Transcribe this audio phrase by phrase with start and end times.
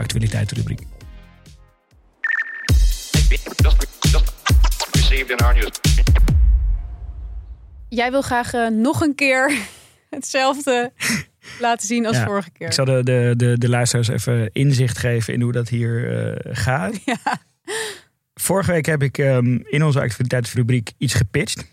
[4.92, 5.93] received in our news.
[7.96, 9.58] Jij wil graag eh, nog een keer
[10.10, 10.92] hetzelfde
[11.60, 12.68] laten zien als Ja, vorige keer.
[12.68, 16.56] Ik zal de, de, de, de luisteraars even inzicht geven in hoe dat hier eh,
[16.56, 17.00] gaat.
[17.06, 17.18] Ja.
[18.34, 21.66] Vorige week heb ik ehm, in onze activiteitsrubriek iets gepitcht.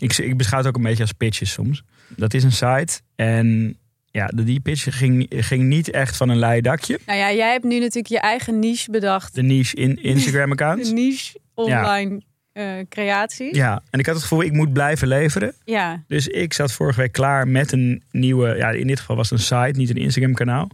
[0.00, 1.82] Ik, ik beschouw het ook een beetje als pitches soms.
[2.16, 3.76] Dat is een site en
[4.10, 6.98] ja, de- die pitch ging, ging niet echt van een leien dakje.
[7.06, 9.34] Nou ja, jij hebt nu natuurlijk je eigen niche bedacht.
[9.34, 10.92] De niche in Instagram De account.
[10.92, 12.22] niche online
[12.54, 13.54] eh, creatie.
[13.54, 15.54] Ja, en ik had het gevoel, ik moet blijven leveren.
[15.64, 16.02] Ja.
[16.08, 19.38] Dus ik zat vorige week klaar met een nieuwe, ja, in dit geval was het
[19.38, 20.70] een site, niet een Instagram kanaal,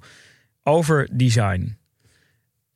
[0.62, 1.78] over design.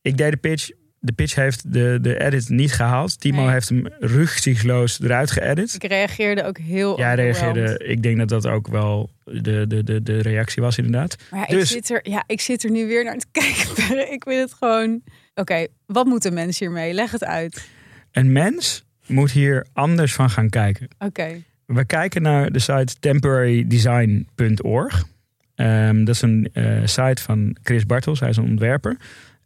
[0.03, 0.71] Ik deed de pitch.
[0.99, 3.21] De pitch heeft de, de edit niet gehaald.
[3.21, 3.51] Timo Nee.
[3.53, 5.75] heeft hem rugzichtsloos eruit geëdit.
[5.75, 7.41] Ik reageerde ook heel overweldigd.
[7.41, 11.17] reageerde, ik denk dat dat ook wel de, de, de, de reactie was inderdaad.
[11.31, 14.13] Maar ja, Dus- ik, zit er, ja, ik zit er nu weer naar te kijken.
[14.13, 15.03] Ik vind het gewoon...
[15.35, 16.93] Oké, wat moet een mens hiermee?
[16.93, 17.69] Leg het uit.
[18.13, 20.89] Een mens moet hier anders van gaan kijken.
[20.99, 21.43] Oké.
[21.67, 25.05] We kijken naar de site temporarydesign.org.
[25.55, 28.97] Ehm, dat is een eh, site van Chris Bartels, hij is een ontwerper.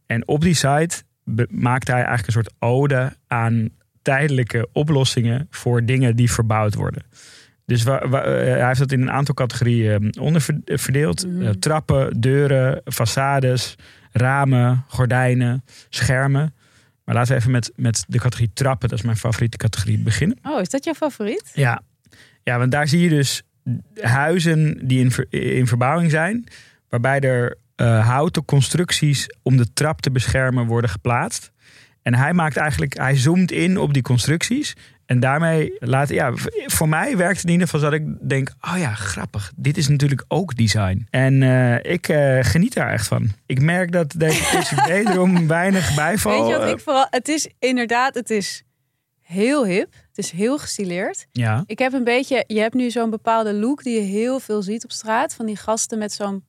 [0.07, 1.03] En op die site
[1.51, 3.69] maakt hij eigenlijk een soort ode aan
[4.03, 7.03] tijdelijke oplossingen voor dingen die verbouwd worden.
[7.69, 11.27] Dus eh, hij heeft dat in een aantal categorieën eh, onderverdeeld.
[11.27, 11.43] Mhm.
[11.43, 13.75] Eh, trappen, deuren, façades,
[14.13, 16.55] ramen, gordijnen, schermen.
[17.09, 20.39] Maar laten we even met, met de categorie trappen, dat is mijn favoriete categorie, beginnen.
[20.43, 21.51] Oh, is dat jouw favoriet?
[21.55, 21.83] Ja.
[22.43, 23.43] ja, want daar zie je dus
[24.01, 26.47] huizen die in, ver- in verbouwing zijn,
[26.89, 31.53] waarbij er eh, houten constructies om de trap te beschermen worden geplaatst.
[32.03, 34.77] En hij maakt eigenlijk, hij zoomt in op die constructies.
[35.09, 36.33] En daarmee laat, ja,
[36.67, 39.53] voor mij werkt het in ieder geval dat ik denk, oh ja, grappig.
[39.57, 41.07] Dit is natuurlijk ook design.
[41.11, 43.29] En eh, ik eh, geniet daar echt van.
[43.47, 46.33] Ik merk dat deze pitch wederom weinig bijval.
[46.41, 47.07] Weet je wat eh, ik vooral...
[47.11, 48.63] Het is inderdaad, het is
[49.21, 49.93] heel hip.
[50.09, 51.27] Het is heel gestileerd.
[51.33, 52.45] ja, Ik heb een beetje...
[52.47, 55.35] Je hebt nu zo'n bepaalde look die je heel veel ziet op straat.
[55.35, 56.45] Van die gasten met zo'n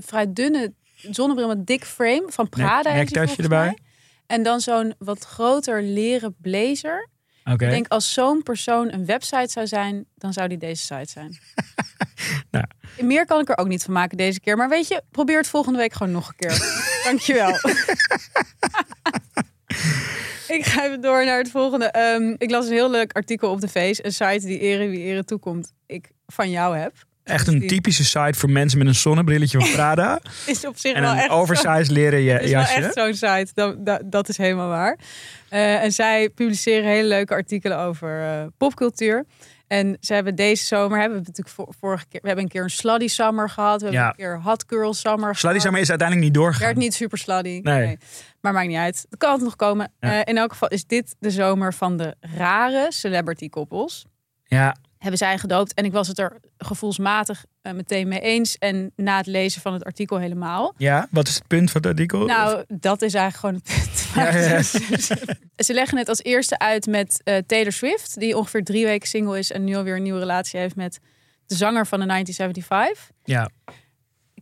[0.00, 0.72] vrij dunne
[1.10, 2.24] zonnebril met dik frame.
[2.26, 3.64] Van Prada Nek- nektasje erbij.
[3.64, 3.78] mij.
[4.26, 7.10] En dan zo'n wat groter leren blazer.
[7.44, 11.38] Ik denk als zo'n persoon een website zou zijn, dan zou die deze site zijn.
[12.50, 12.64] Nou.
[13.00, 14.56] Meer kan ik er ook niet van maken deze keer.
[14.56, 16.80] Maar weet je, probeer het volgende week gewoon nog een keer.
[17.04, 17.54] Dankjewel.
[20.56, 21.84] ik ga even door naar het volgende.
[21.84, 24.04] Ehm, ik las een heel leuk artikel op de Face.
[24.04, 25.72] Een site die ere wie ere toekomt.
[25.86, 26.94] Ik van jou heb.
[27.24, 30.20] Echt een typische site voor mensen met een zonnebrilletje van Prada.
[30.46, 33.14] Is op zich en wel een echt zo- oversized leren Het is wel echt zo'n
[33.14, 33.46] site.
[33.54, 34.98] Dat, dat, dat is helemaal waar.
[35.48, 39.24] Eh, en zij publiceren hele leuke artikelen over eh, popcultuur.
[39.66, 42.62] En ze hebben deze zomer, hebben we natuurlijk vor- vorige keer, we hebben een keer
[42.62, 43.80] een slutty summer gehad.
[43.80, 44.08] We hebben Ja.
[44.08, 45.60] een keer hot girl summer Slutty gehad.
[45.62, 46.66] Summer is uiteindelijk niet doorgegaan.
[46.66, 47.60] Werd niet super slutty.
[47.62, 47.98] Nee.
[48.40, 49.06] Maar maakt niet uit.
[49.10, 49.92] Het kan altijd nog komen.
[50.00, 50.12] Ja.
[50.12, 54.06] Eh, in elk geval is dit de zomer van de rare celebrity koppels.
[54.44, 55.74] Ja, hebben zij gedoopt.
[55.74, 58.58] En ik was het er gevoelsmatig eh, meteen mee eens.
[58.58, 60.74] En na het lezen van het artikel helemaal.
[60.76, 62.26] Ja, wat is het punt van het artikel?
[62.26, 64.00] Nou, dat is eigenlijk gewoon het punt.
[64.14, 64.62] Ja, ja, ja.
[65.66, 69.38] Ze leggen het als eerste uit met eh, Taylor Swift, die ongeveer drie weken single
[69.38, 70.98] is en nu alweer een nieuwe relatie heeft met
[71.46, 73.10] de zanger van de 1975.
[73.24, 73.50] ja,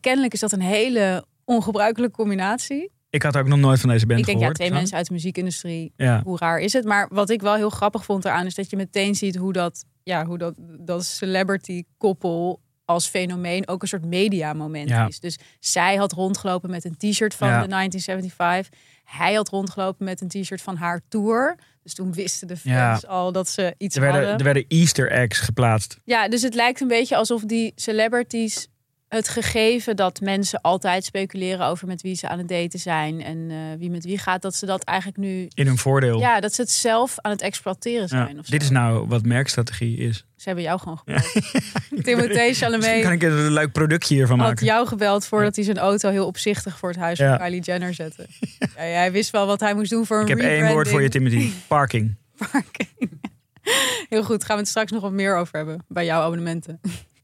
[0.00, 2.90] Kennelijk is dat een hele ongebruikelijke combinatie.
[3.10, 4.74] ik had ook nog nooit van deze band ik denk, ja, twee Zo.
[4.74, 6.20] mensen uit de muziekindustrie, Ja.
[6.24, 6.84] hoe raar is het?
[6.84, 9.84] Maar wat ik wel heel grappig vond eraan is dat je meteen ziet hoe dat,
[10.10, 15.06] ja, hoe dat, dat celebrity koppel als fenomeen ook een soort mediamoment Ja.
[15.06, 15.20] is.
[15.20, 17.62] Dus zij had rondgelopen met een t-shirt van Ja.
[17.62, 18.78] de 1975.
[19.04, 21.58] Hij had rondgelopen met een t-shirt van haar tour.
[21.82, 23.08] Dus toen wisten de fans Ja.
[23.08, 24.38] al dat ze iets Er werden, hadden.
[24.38, 25.98] er werden easter eggs geplaatst.
[26.04, 28.68] Ja, dus het lijkt een beetje alsof die celebrities
[29.10, 33.46] het gegeven dat mensen altijd speculeren over met wie ze aan het daten zijn en
[33.50, 36.18] eh, wie met wie gaat, dat ze dat eigenlijk nu, In hun voordeel.
[36.18, 38.38] ja, dat ze het zelf aan het exploiteren Ja, zijn.
[38.38, 40.16] Of Dit is nou wat merkstrategie is.
[40.36, 41.32] Ze hebben jou gewoon gebeld.
[42.04, 44.66] Timothée Misschien kan Chalamet ik er een leuk productje hiervan had maken.
[44.66, 47.28] jou gebeld voordat hij zijn auto heel opzichtig voor het huis Ja.
[47.36, 48.26] van Kylie Jenner zette.
[48.76, 51.02] Ja, hij wist wel wat hij moest doen voor een Ik heb één woord voor
[51.02, 51.50] je, Timothy.
[51.66, 52.16] Parking.
[52.38, 53.20] rebranding.
[54.08, 56.80] Heel goed, gaan we het straks nog wat meer over hebben bij jouw abonnementen.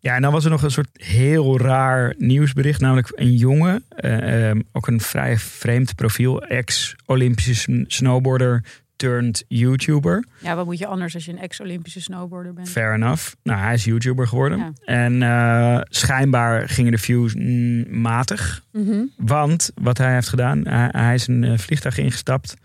[0.06, 2.80] Ja, en dan was er nog een soort heel raar nieuwsbericht.
[2.80, 6.42] Namelijk een jongen, eh, ehm, ook een vrij vreemd profiel.
[6.42, 8.64] Ex-Olympische sn- snowboarder
[8.96, 10.24] turned YouTuber.
[10.38, 12.68] Ja, wat moet je anders als je een ex-Olympische snowboarder bent?
[12.68, 13.32] Fair enough.
[13.42, 14.58] Nou, hij is YouTuber geworden.
[14.58, 14.72] Ja.
[14.84, 18.62] En eh, schijnbaar gingen de views mm, matig.
[18.72, 19.04] Mhm.
[19.16, 22.56] Want wat hij heeft gedaan, hij, hij is een eh, vliegtuig ingestapt.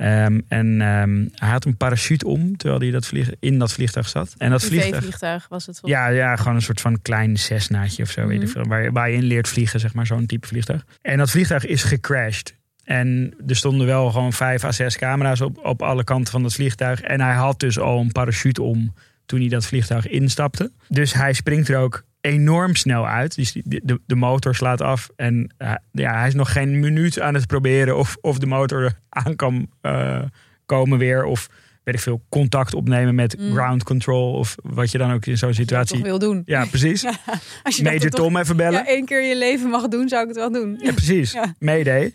[0.00, 4.08] Ehm, en ehm, hij had een parachute om terwijl hij dat vlieg, in dat vliegtuig
[4.08, 4.34] zat.
[4.38, 4.90] En dat vliegtuig.
[4.90, 8.26] Privévliegtuig was het volgens Ja, ja, gewoon een soort van klein Cessnaatje of zo.
[8.26, 8.72] weet Mhm.
[8.82, 10.84] ik waar je in leert vliegen, zeg maar, zo'n type vliegtuig.
[11.02, 12.58] En dat vliegtuig is gecrashed.
[12.84, 16.52] En er stonden wel gewoon vijf à zes camera's op, op alle kanten van dat
[16.52, 17.00] vliegtuig.
[17.00, 18.94] En hij had dus al een parachute om
[19.26, 20.70] toen hij dat vliegtuig instapte.
[20.88, 23.34] Dus hij springt er ook enorm snel uit.
[23.34, 25.08] Dus de, de, de motor slaat af.
[25.16, 28.92] En eh, ja, hij is nog geen minuut aan het proberen of, of de motor
[29.08, 30.22] aan kan eh,
[30.66, 31.24] komen weer.
[31.24, 31.48] Of
[31.90, 33.52] weet ik veel, contact opnemen met Mm.
[33.52, 34.32] ground control.
[34.32, 35.96] Of wat je dan ook in zo'n situatie...
[35.96, 36.42] toch wil doen.
[36.44, 37.04] Ja, precies.
[37.62, 38.72] Als je Major toch Tom even bellen.
[38.72, 40.78] ja, één keer in je leven mag doen, zou ik het wel doen.
[40.82, 41.32] Ja, precies.
[41.40, 41.54] Ja.
[41.58, 42.14] Mayday.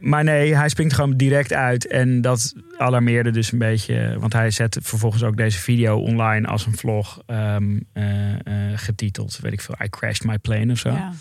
[0.00, 1.86] Maar nee, hij springt gewoon direct uit.
[1.86, 4.16] En dat alarmeerde dus een beetje.
[4.18, 8.38] Want hij zet vervolgens ook deze video online als een vlog ehm, eh, eh,
[8.74, 9.38] getiteld.
[9.42, 10.88] Weet ik veel, I crashed my plane of zo.
[10.90, 11.12] Ja.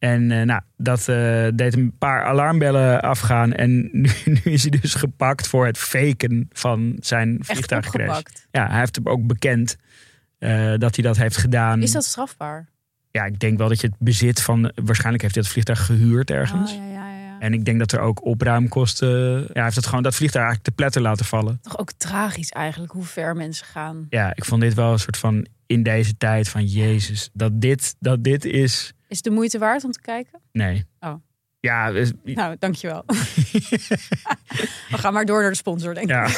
[0.00, 3.52] En eh, nou, dat eh, deed een paar alarmbellen afgaan.
[3.52, 4.10] En nu,
[4.44, 8.20] nu is hij dus gepakt voor het faken van zijn vliegtuigcrash.
[8.50, 9.76] Ja, hij heeft ook bekend
[10.38, 11.82] eh, dat hij dat heeft gedaan.
[11.82, 12.68] Is dat strafbaar?
[13.10, 14.72] Ja, ik denk wel dat je het bezit van...
[14.74, 16.72] Waarschijnlijk heeft hij dat vliegtuig gehuurd ergens.
[16.72, 17.38] Oh, ja, ja, ja.
[17.38, 19.40] En ik denk dat er ook opruimkosten...
[19.40, 21.58] Ja, hij heeft het gewoon dat vliegtuig eigenlijk te pletter laten vallen.
[21.62, 24.06] Toch ook tragisch eigenlijk hoe ver mensen gaan.
[24.10, 27.30] Ja, ik vond dit wel een soort van in deze tijd van Jezus.
[27.32, 28.94] Dat dit, dat dit is...
[29.10, 30.40] Is het de moeite waard om te kijken?
[30.52, 30.84] Nee.
[31.00, 31.14] Oh.
[31.60, 33.02] Ja, is- Nou, dankjewel.
[34.90, 36.12] We gaan maar door naar de sponsor, denk ik.
[36.14, 36.28] ja.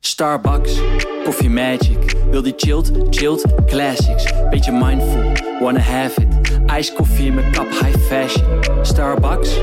[0.00, 0.80] Starbucks,
[1.24, 2.14] Coffee Magic.
[2.30, 4.32] Wil die chilled, chilled classics.
[4.50, 6.28] Beetje mindful, wanna have it.
[6.78, 8.64] Iced koffie in mijn kap, high fashion.
[8.84, 9.58] Starbucks,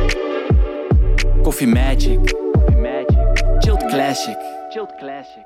[1.44, 2.20] Coffee Magic.
[2.52, 3.18] Coffee Magic.
[3.60, 4.38] Chilled classic.
[4.70, 5.46] Chilled classic.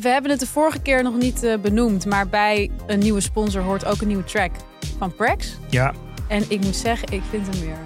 [0.00, 3.62] We hebben het de vorige keer nog niet eh, benoemd, maar bij een nieuwe sponsor
[3.62, 4.50] hoort ook een nieuwe track
[4.98, 5.56] van Prax.
[5.70, 5.92] ja,
[6.28, 7.76] En ik moet zeggen, ik vind hem weer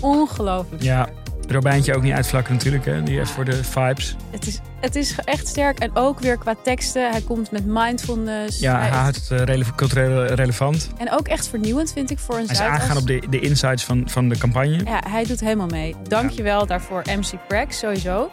[0.00, 0.82] ongelooflijk.
[0.82, 1.08] ja.
[1.48, 2.84] Robijntje ook niet uitvlakken natuurlijk.
[2.84, 3.02] Hè.
[3.02, 4.16] Die heeft voor de vibes.
[4.30, 7.10] Het is, het is echt sterk en ook weer qua teksten.
[7.10, 8.58] Hij komt met mindfulness.
[8.60, 10.90] Ja, hij houdt het eh, rele- cultureel relevant.
[10.96, 12.78] En ook echt vernieuwend vind ik voor een Hij is Zuidas.
[12.80, 14.84] aangegaan op de, de insights van, van de campagne.
[14.84, 15.94] Ja, hij doet helemaal mee.
[16.08, 18.30] Dankjewel daarvoor MC Prax, sowieso.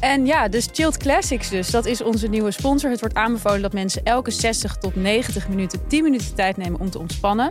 [0.00, 1.70] En ja, dus Chilled Classics dus.
[1.70, 2.90] Dat is onze nieuwe sponsor.
[2.90, 6.90] Het wordt aanbevolen dat mensen elke 60 tot 90 minuten 10 minuten tijd nemen om
[6.90, 7.50] te ontspannen.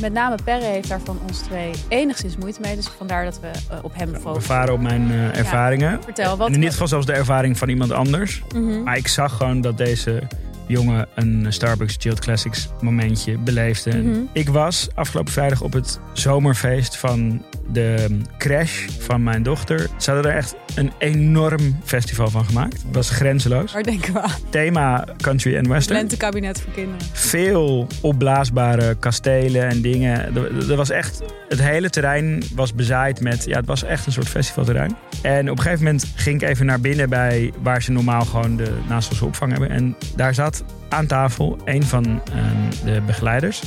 [0.00, 2.76] Met name Perre heeft daar van ons twee enigszins moeite mee.
[2.76, 4.32] Dus vandaar dat we eh, op hem focussen.
[4.32, 6.02] Bevaren op mijn eh, ervaringen.
[6.02, 8.42] Vertel, wat- En in dit geval zelfs de ervaring van iemand anders.
[8.54, 8.82] Mhm.
[8.82, 10.22] Maar ik zag gewoon dat deze
[10.68, 13.96] jongen een Starbucks Chilled Classics momentje beleefde.
[13.96, 14.18] Mhm.
[14.32, 19.88] Ik was afgelopen vrijdag op het zomerfeest van de crash van mijn dochter.
[19.96, 22.72] Ze hadden er echt een enorm festival van gemaakt.
[22.72, 23.72] Het was grenzeloos.
[23.72, 24.30] Waar denken we aan?
[24.50, 25.98] Thema country en western.
[25.98, 27.06] lentekabinet voor kinderen.
[27.12, 30.36] Veel opblaasbare kastelen en dingen.
[30.36, 34.12] Er, er was echt, het hele terrein was bezaaid met, ja, het was echt een
[34.12, 34.96] soort festivalterrein.
[35.22, 38.56] En op een gegeven moment ging ik even naar binnen bij waar ze normaal gewoon
[38.56, 39.70] de naastelse opvang hebben.
[39.70, 40.57] En daar zat
[40.88, 43.62] aan tafel een van ehm, de begeleiders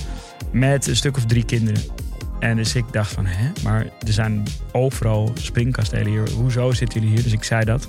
[0.51, 1.81] met een stuk of drie kinderen.
[2.39, 6.29] En dus ik dacht van, hè, maar er zijn overal springkastelen hier.
[6.31, 7.24] Hoezo zitten jullie hier?
[7.24, 7.88] Dus ik zei dat.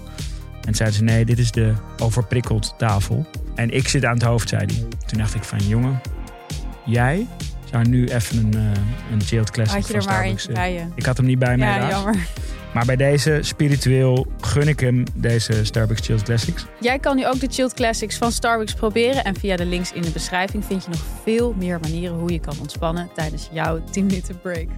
[0.65, 3.27] En zeiden ze, nee, dit is de overprikkeld tafel.
[3.55, 4.85] En ik zit aan het hoofd, zei hij.
[5.07, 6.01] Toen dacht ik van, jongen,
[6.85, 7.27] jij
[7.71, 10.49] zou nu even een, eh, een chilled classic Had je van er maar Starbucks, eentje
[10.49, 10.85] eh, bij je.
[10.95, 12.17] Ik had hem niet bij me Ja, jammer.
[12.75, 16.67] Maar bij deze spiritueel gun ik hem deze Starbucks Chilled Classics.
[16.81, 19.25] Jij kan nu ook de Chilled Classics van Starbucks proberen.
[19.25, 22.41] En via de links in de beschrijving vind je nog veel meer manieren hoe je
[22.41, 24.69] kan ontspannen tijdens jouw 10 minuten break.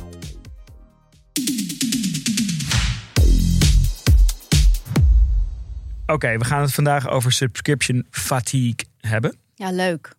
[6.06, 9.36] Oké, we gaan het vandaag over subscription fatigue hebben.
[9.54, 10.12] Ja, leuk.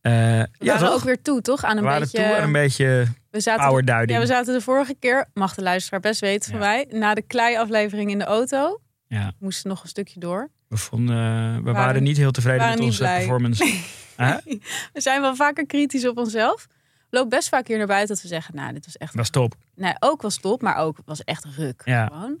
[0.00, 0.94] Eh, We ja, waren toch?
[0.94, 1.64] ook weer toe, toch?
[1.64, 2.16] Aan een we waren beetje.
[2.16, 3.84] toe aan een beetje we zaten.
[4.06, 6.66] Ja, we zaten de vorige keer, mag de luisteraar best weten van Ja.
[6.66, 8.80] mij, na de klei-aflevering in de auto.
[9.06, 9.32] Ja.
[9.38, 10.50] Moesten nog een stukje door.
[10.68, 13.74] We, vonden, eh, we waren, Waren- niet heel tevreden met onze performance.
[14.16, 14.34] Hè?
[14.92, 16.66] We zijn wel vaker kritisch op onszelf.
[17.10, 19.14] We lopen best vaak hier naar buiten dat we zeggen, nou, dit was echt...
[19.14, 19.54] Was top.
[19.74, 21.82] Nee, ook was top, maar ook was echt ruk.
[21.84, 22.06] Ja.
[22.06, 22.40] Gewoon.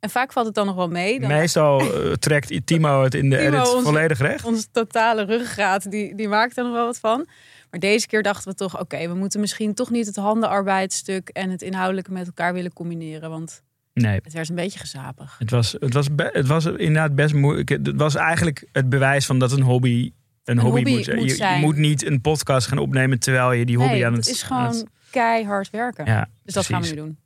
[0.00, 1.20] En vaak valt het dan nog wel mee.
[1.20, 4.44] Dan Meestal eh, trekt Timo het in de Timo, edit onze- volledig recht.
[4.44, 7.26] onze totale ruggengraat, die, die maakt er nog wel wat van.
[7.70, 11.50] Maar deze keer dachten we toch, oké, we moeten misschien toch niet het handenarbeidstuk en
[11.50, 13.30] het inhoudelijke met elkaar willen combineren.
[13.30, 13.62] Want
[13.94, 15.36] Nee, het werd een beetje gezapig.
[15.38, 17.68] het was, het, was het was inderdaad best moeilijk.
[17.68, 20.12] Het was eigenlijk het bewijs van dat een hobby
[20.44, 21.60] een, hobby, hobby moet Je, je zijn.
[21.60, 24.34] moet niet een podcast gaan opnemen terwijl je die hobby nee, aan het het...
[24.34, 26.04] is gewoon het- keihard werken.
[26.06, 27.18] ja, dus dat gaan we nu doen.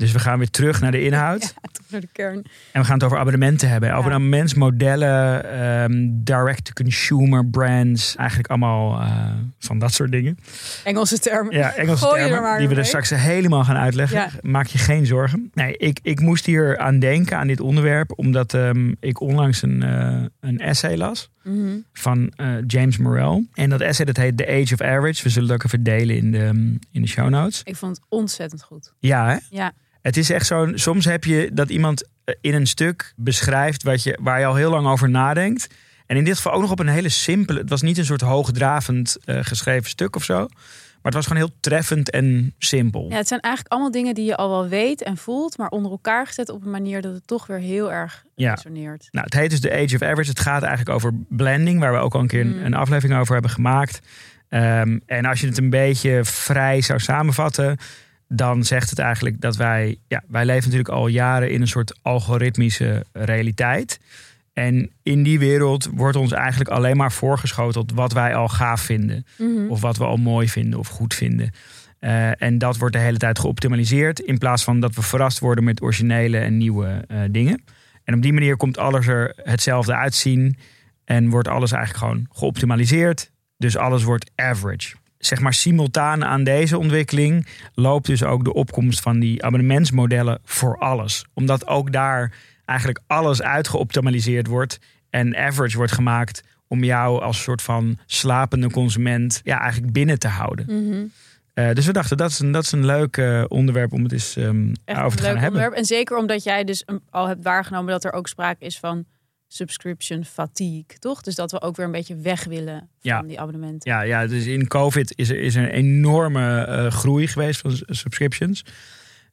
[0.00, 1.42] Dus we gaan weer terug naar de inhoud.
[1.62, 2.44] Ja, toch naar de kern.
[2.72, 3.92] En we gaan het over abonnementen hebben.
[3.92, 8.16] Abonnementsmodellen, ehm, direct-to-consumer brands.
[8.16, 10.38] Eigenlijk allemaal eh, van dat soort dingen.
[10.84, 11.56] Engelse termen.
[11.56, 12.58] Ja, Engelse Gooi er termen.
[12.58, 14.18] Die we er straks helemaal gaan uitleggen.
[14.18, 14.30] Ja.
[14.40, 15.50] Maak je geen zorgen.
[15.54, 18.12] Nee, ik, ik moest hier aan denken, aan dit onderwerp.
[18.18, 21.30] Omdat ehm, ik onlangs een, eh, een essay las.
[21.42, 21.78] Mhm.
[21.92, 23.46] Van eh, James Morrell.
[23.54, 25.22] En dat essay dat heet The Age of Average.
[25.22, 27.60] We zullen het ook even delen in de, in de show notes.
[27.64, 28.92] Ik vond het ontzettend goed.
[28.98, 29.36] Ja, hè?
[29.50, 30.70] Ja, Het is echt zo.
[30.74, 34.54] Soms heb je dat iemand eh, in een stuk beschrijft wat je, waar je al
[34.54, 35.66] heel lang over nadenkt.
[36.06, 37.58] En in dit geval ook nog op een hele simpele.
[37.58, 40.38] Het was niet een soort hoogdravend eh, geschreven stuk of zo.
[41.02, 43.06] Maar het was gewoon heel treffend en simpel.
[43.10, 45.90] ja, het zijn eigenlijk allemaal dingen die je al wel weet en voelt, maar onder
[45.90, 48.54] elkaar gezet op een manier dat het toch weer heel erg Ja.
[48.54, 49.08] resoneert.
[49.10, 50.30] Nou, het heet dus The Age of Average.
[50.30, 52.64] Het gaat eigenlijk over blending, waar we ook al een keer een, Mm.
[52.64, 54.00] een aflevering over hebben gemaakt.
[54.48, 57.76] Ehm, en als je het een beetje vrij zou samenvatten,
[58.32, 61.98] dan zegt het eigenlijk dat wij, ja, wij leven natuurlijk al jaren in een soort
[62.02, 64.00] algoritmische realiteit.
[64.52, 69.26] En in die wereld wordt ons eigenlijk alleen maar voorgeschoteld wat wij al gaaf vinden.
[69.38, 69.68] Mhm.
[69.68, 71.50] Of wat we al mooi vinden of goed vinden.
[71.98, 74.20] Eh, en dat wordt de hele tijd geoptimaliseerd.
[74.20, 77.64] In plaats van dat we verrast worden met originele en nieuwe eh, dingen.
[78.04, 80.56] En op die manier komt alles er hetzelfde uitzien.
[81.04, 83.30] En wordt alles eigenlijk gewoon geoptimaliseerd.
[83.56, 84.94] Dus alles wordt average.
[85.20, 90.78] Zeg maar simultaan aan deze ontwikkeling loopt dus ook de opkomst van die abonnementsmodellen voor
[90.78, 91.24] alles.
[91.34, 92.32] Omdat ook daar
[92.64, 94.78] eigenlijk alles uitgeoptimaliseerd wordt.
[95.10, 100.28] En average wordt gemaakt om jou als soort van slapende consument ja, eigenlijk binnen te
[100.28, 100.64] houden.
[100.68, 101.04] Mhm.
[101.54, 104.12] Eh, dus we dachten, dat is een, dat is een leuk eh, onderwerp om het
[104.12, 105.44] eens ehm, over te gaan leuk hebben.
[105.44, 105.72] onderwerp.
[105.72, 109.04] En zeker omdat jij dus al hebt waargenomen dat er ook sprake is van
[109.52, 111.20] subscription fatigue, toch?
[111.22, 113.22] Dus dat we ook weer een beetje weg willen van Ja.
[113.22, 113.90] die abonnementen.
[113.90, 117.78] Ja, ja, dus in COVID is er, is er een enorme eh, groei geweest van
[117.86, 118.64] subscriptions.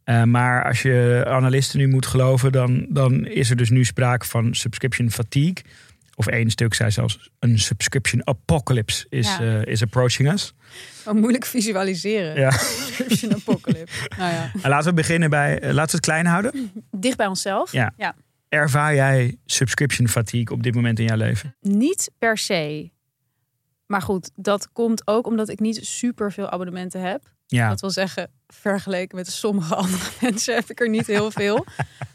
[0.04, 4.26] Eh, maar als je analisten nu moet geloven, dan, dan is er dus nu sprake
[4.26, 5.64] van subscription fatigue.
[6.16, 9.40] Of één stuk zei zelfs een subscription apocalypse is, Ja.
[9.62, 10.54] eh, is approaching us.
[11.06, 12.36] Maar moeilijk visualiseren.
[12.40, 12.52] Ja.
[12.52, 14.08] Subscription apocalypse.
[14.18, 14.52] nou ja.
[14.62, 16.72] En laten we beginnen bij, laten we het klein houden.
[16.92, 17.72] Dicht bij onszelf.
[17.72, 17.94] Ja.
[17.98, 18.16] ja.
[18.50, 21.56] Ervaar jij subscription fatigue op dit moment in jouw leven?
[21.62, 22.92] Niet per se.
[23.86, 27.36] Maar goed, dat komt ook omdat ik niet super veel abonnementen heb.
[27.46, 31.66] Ja, Dat wil zeggen, vergeleken met sommige andere mensen heb ik er niet heel veel.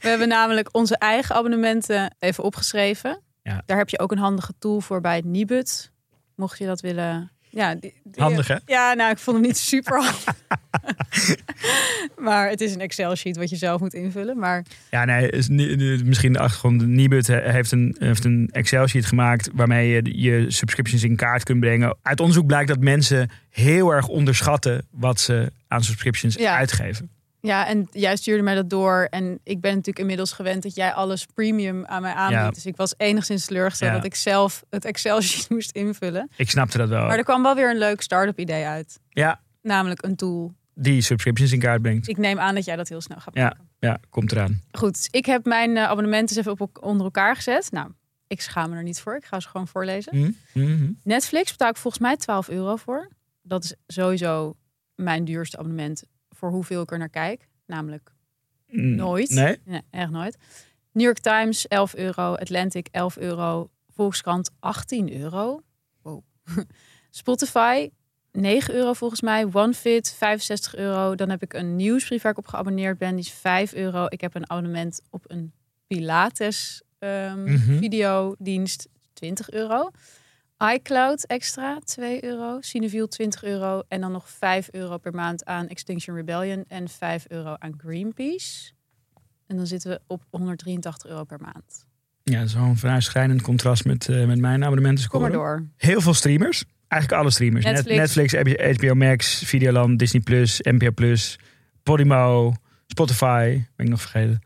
[0.00, 3.20] We hebben namelijk onze eigen abonnementen even opgeschreven.
[3.42, 3.62] Ja.
[3.66, 5.92] Daar heb je ook een handige tool voor bij het Nibud.
[6.34, 7.30] Mocht je dat willen.
[7.54, 8.56] Ja, die- die- Handig, hè?
[8.66, 10.24] Ja, nou, ik vond hem niet super handig.
[12.26, 14.38] maar het is een Excel-sheet wat je zelf moet invullen.
[14.38, 15.48] Maar Ja, nee, is
[16.04, 16.86] misschien de achtergrond.
[16.86, 21.60] Nibud he- heeft een, heeft een Excel-sheet gemaakt waarmee je je subscriptions in kaart kunt
[21.60, 21.96] brengen.
[22.02, 26.56] Uit onderzoek blijkt dat mensen heel erg onderschatten wat ze aan subscriptions Ja.
[26.56, 27.10] uitgeven.
[27.42, 29.06] Ja, en jij stuurde mij dat door.
[29.10, 32.42] En ik ben natuurlijk inmiddels gewend dat jij alles premium aan mij aanbiedt.
[32.42, 32.50] Ja.
[32.50, 33.96] Dus ik was enigszins teleurgesteld Ja.
[33.96, 36.30] dat ik zelf het Excel-sheet moest invullen.
[36.36, 37.06] Ik snapte dat wel.
[37.06, 38.98] Maar er kwam wel weer een leuk start-up idee uit.
[39.08, 40.54] Ja, Namelijk een tool.
[40.74, 42.08] die subscriptions in kaart brengt.
[42.08, 43.42] Ik neem aan dat jij dat heel snel gaat Ja.
[43.42, 43.68] maken.
[43.78, 44.62] Ja, komt eraan.
[44.72, 47.70] Goed, ik heb mijn eh, abonnementen eens even op, onder elkaar gezet.
[47.70, 47.90] Nou,
[48.26, 49.16] ik schaam me er niet voor.
[49.16, 50.16] Ik ga ze gewoon voorlezen.
[50.52, 50.60] Hm?
[50.60, 50.90] Mhm.
[51.04, 53.08] Netflix betaal ik volgens mij 12 euro voor.
[53.42, 54.56] Dat is sowieso
[54.94, 56.04] mijn duurste abonnement
[56.42, 57.48] voor hoeveel ik er naar kijk.
[57.66, 58.12] Namelijk
[58.66, 59.30] Mm, nooit.
[59.30, 59.58] Nee?
[59.64, 60.38] Nee, echt nooit.
[60.92, 65.62] New York Times 11 euro, Atlantic 11 euro, Volkskrant 18 euro.
[66.02, 66.22] Wow.
[67.10, 67.90] Spotify
[68.32, 71.14] 9 euro volgens mij, OneFit 65 euro.
[71.14, 74.06] Dan heb ik een nieuwsbrief waar ik op geabonneerd ben, die is 5 euro.
[74.08, 75.52] Ik heb een abonnement op een
[75.86, 77.78] Pilates Mhm.
[77.78, 79.90] videodienst 20 euro.
[80.70, 85.68] iCloud extra 2 euro, Cineville 20 euro en dan nog 5 euro per maand aan
[85.68, 88.72] Extinction Rebellion en 5 euro aan Greenpeace.
[89.46, 91.86] En dan zitten we op 183 euro per maand.
[92.22, 95.08] Ja, een vrij schrijnend contrast met, eh, met mijn abonnementen.
[95.08, 95.66] Kom maar door.
[95.76, 96.64] Heel veel streamers.
[96.88, 97.64] Eigenlijk alle streamers.
[97.64, 98.32] Net- Netflix.
[98.32, 101.38] Netflix, HBO Max, Videoland, Disney+, Plus, NPO+, Plus,
[101.82, 102.52] Podimo,
[102.86, 104.42] Spotify, ben ik nog vergeten.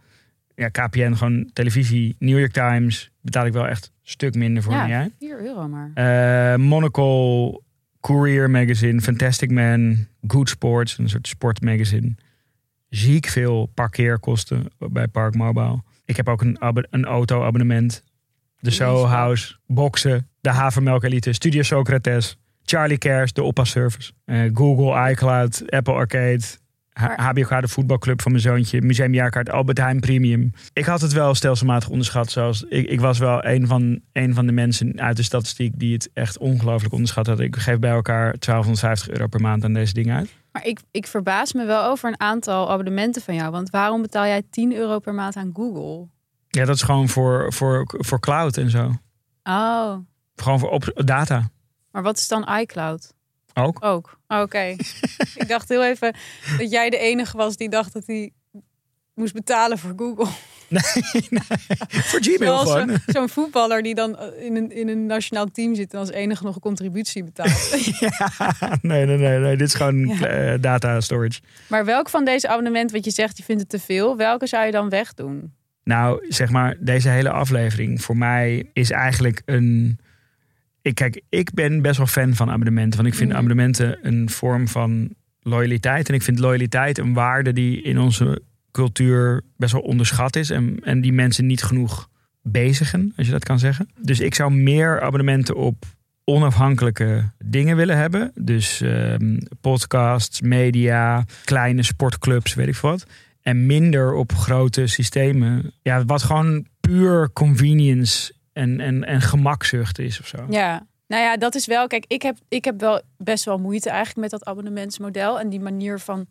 [0.56, 3.10] Ja, KPN, gewoon televisie, New York Times.
[3.20, 5.10] Betaal ik wel echt een stuk minder voor dan Ja, jij.
[5.18, 5.90] 4 euro maar.
[5.94, 7.60] Eh, Monocle,
[8.00, 12.14] Courier Magazine, Fantastic Man, Good Sports, een soort sportmagazine.
[12.88, 15.82] Ziek veel parkeerkosten bij Park Mobile.
[16.04, 16.56] Ik heb ook een,
[16.90, 18.04] een auto-abonnement.
[18.60, 19.04] De Soho.
[19.04, 25.94] House, Boksen, de Havermelk Elite, Studio Socrates, Charlie Cares, de Oppa-service, eh, Google, iCloud, Apple
[25.94, 26.42] Arcade,
[27.00, 30.52] Maar- HBOK, de voetbalclub van mijn zoontje, Museumjaarkaart, Albert Heijn Premium.
[30.72, 32.30] Ik had het wel stelselmatig onderschat.
[32.30, 35.92] Zoals, ik, ik was wel een van, een van de mensen uit de statistiek die
[35.92, 37.40] het echt ongelooflijk onderschat had.
[37.40, 40.30] Ik geef bij elkaar 1250 euro per maand aan deze dingen uit.
[40.52, 43.50] Maar ik, ik verbaas me wel over een aantal abonnementen van jou.
[43.50, 46.08] Want waarom betaal jij 10 euro per maand aan Google?
[46.48, 48.92] Ja, dat is gewoon voor, voor, voor cloud en zo.
[49.42, 49.96] Oh,
[50.36, 51.50] Gewoon voor op, data
[51.96, 53.14] maar wat is dan iCloud?
[53.56, 53.84] Ook.
[53.84, 54.18] Ook.
[54.28, 54.76] Oh, Oké.
[55.42, 56.14] ik dacht heel even
[56.58, 58.30] dat jij de enige was die dacht dat hij
[59.14, 60.26] moest betalen voor Google.
[61.88, 62.88] Voor Gmail Zoals gewoon.
[62.88, 66.10] zo- zo'n voetballer die dan eh, in een, in een nationaal team zit en als
[66.10, 67.70] enige nog een contributie betaalt.
[68.82, 69.56] nee, nee, nee, nee.
[69.56, 70.26] Dit is gewoon Ja.
[70.26, 71.40] eh, data storage.
[71.68, 74.66] maar welk van deze abonnementen, wat je zegt, je vindt het te veel, welke zou
[74.66, 75.52] je dan wegdoen?
[75.84, 79.98] Nou, zeg maar, deze hele aflevering voor mij is eigenlijk een.
[80.86, 82.96] Ik, kijk, ik ben best wel fan van abonnementen.
[82.96, 83.38] Want ik vind Mhm.
[83.38, 86.08] abonnementen een vorm van loyaliteit.
[86.08, 90.50] En ik vind loyaliteit een waarde die in onze cultuur best wel onderschat is.
[90.50, 92.08] En, en die mensen niet genoeg
[92.42, 93.88] bezigen, als je dat kan zeggen.
[94.00, 95.84] Dus ik zou meer abonnementen op
[96.24, 98.32] onafhankelijke dingen willen hebben.
[98.34, 103.06] Dus ehm, podcasts, media, kleine sportclubs, weet ik wat.
[103.42, 105.72] En minder op grote systemen.
[105.82, 110.46] Ja, wat gewoon puur convenience en, en, en gemakzucht is of zo.
[110.50, 111.86] Ja, nou ja, dat is wel.
[111.86, 115.60] Kijk, ik heb, ik heb wel best wel moeite eigenlijk met dat abonnementsmodel en die
[115.60, 116.26] manier van.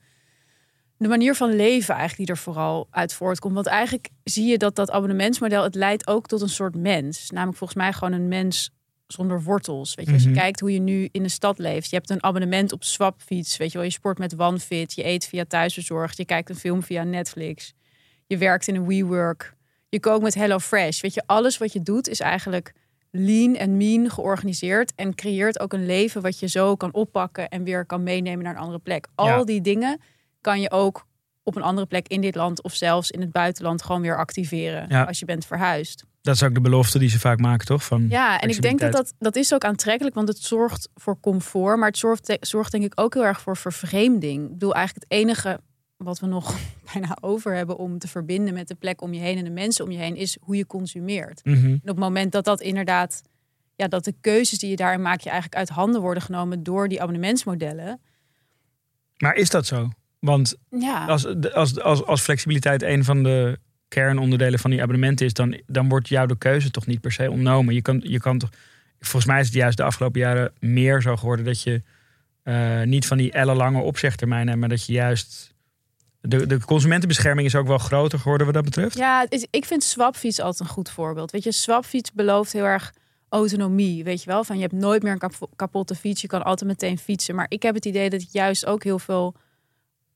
[0.97, 3.53] De manier van leven eigenlijk die er vooral uit voortkomt.
[3.53, 7.29] Want eigenlijk zie je dat dat abonnementsmodel, het leidt ook tot een soort mens.
[7.31, 8.69] Namelijk volgens mij gewoon een mens
[9.07, 9.95] zonder wortels.
[9.95, 10.37] Weet je, als je Mhm.
[10.37, 11.89] kijkt hoe je nu in de stad leeft.
[11.89, 13.57] Je hebt een abonnement op Swapfiets.
[13.57, 14.93] Weet je wel, je sport met OneFit.
[14.93, 16.17] Je eet via thuisbezorgd.
[16.17, 17.73] Je kijkt een film via Netflix.
[18.27, 19.54] Je werkt in een WeWork.
[19.89, 21.01] Je kookt met HelloFresh.
[21.01, 22.73] Weet je, alles wat je doet is eigenlijk
[23.11, 24.93] lean en mean georganiseerd.
[24.95, 28.53] En creëert ook een leven wat je zo kan oppakken en weer kan meenemen naar
[28.55, 29.07] een andere plek.
[29.15, 29.43] Al Ja.
[29.43, 29.99] die dingen
[30.41, 31.05] kan je ook
[31.43, 34.85] op een andere plek in dit land of zelfs in het buitenland gewoon weer activeren
[34.89, 35.03] Ja.
[35.03, 36.03] als je bent verhuisd.
[36.21, 37.83] Dat is ook de belofte die ze vaak maken, toch?
[37.83, 41.19] Van Ja, en ik denk dat dat, dat is ook aantrekkelijk, want het zorgt voor
[41.19, 44.43] comfort, maar het zorgt, zorgt denk ik ook heel erg voor vervreemding.
[44.45, 45.59] Ik bedoel, eigenlijk het enige
[45.97, 46.57] wat we nog
[46.93, 49.85] bijna over hebben om te verbinden met de plek om je heen en de mensen
[49.85, 51.45] om je heen, is hoe je consumeert.
[51.45, 51.65] Mhm.
[51.65, 53.21] En op het moment dat dat inderdaad,
[53.75, 56.87] ja, dat de keuzes die je daarin maakt, je eigenlijk uit handen worden genomen door
[56.87, 57.99] die abonnementsmodellen.
[59.17, 59.89] Maar is dat zo?
[60.19, 65.33] Want Ja, als, als, als, als flexibiliteit een van de kernonderdelen van die abonnementen is,
[65.33, 67.73] dan, dan wordt jou de keuze toch niet per se ontnomen.
[67.73, 68.49] Je kan, je kan toch,
[68.99, 71.81] volgens mij is het juist de afgelopen jaren meer zo geworden dat je
[72.43, 75.53] eh, niet van die ellenlange opzegtermijnen hebt, maar dat je juist.
[76.27, 78.97] De, de consumentenbescherming is ook wel groter geworden wat dat betreft.
[78.97, 81.31] Ja, ik vind Swapfiets altijd een goed voorbeeld.
[81.31, 82.93] Weet je, Swapfiets belooft heel erg
[83.29, 84.03] autonomie.
[84.03, 86.21] Weet je wel, van je hebt nooit meer een kap- kapotte fiets.
[86.21, 87.35] Je kan altijd meteen fietsen.
[87.35, 89.35] Maar ik heb het idee dat het juist ook heel veel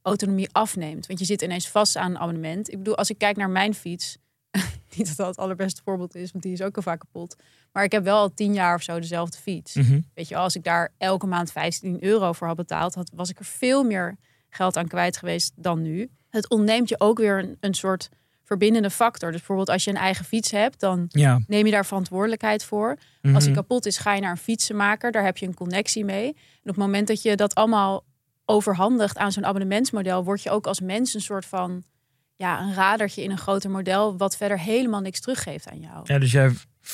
[0.01, 1.07] autonomie afneemt.
[1.07, 2.71] Want je zit ineens vast aan een abonnement.
[2.71, 4.17] Ik bedoel, als ik kijk naar mijn fiets.
[4.95, 7.35] Niet dat dat het allerbeste voorbeeld is, want die is ook al vaak kapot.
[7.71, 9.73] Maar ik heb wel al tien jaar of zo dezelfde fiets.
[9.75, 9.99] Mhm.
[10.13, 13.39] Weet je, als ik daar elke maand 15 euro voor had betaald, had, was ik
[13.39, 14.17] er veel meer
[14.49, 16.09] geld aan kwijt geweest dan nu.
[16.29, 18.09] Het ontneemt je ook weer een, een soort
[18.43, 19.29] verbindende factor.
[19.29, 21.39] Dus bijvoorbeeld als je een eigen fiets hebt, dan Ja.
[21.47, 22.95] neem je daar verantwoordelijkheid voor.
[23.21, 23.35] Mhm.
[23.35, 25.11] Als die kapot is, ga je naar een fietsenmaker.
[25.11, 26.27] Daar heb je een connectie mee.
[26.27, 28.03] En op het moment dat je dat allemaal
[28.45, 31.83] overhandigt aan zo'n abonnementsmodel, word je ook als mens een soort van
[32.35, 35.99] ja, een radertje in een groter model, wat verder helemaal niks teruggeeft aan jou.
[36.03, 36.51] Ja, dus jij,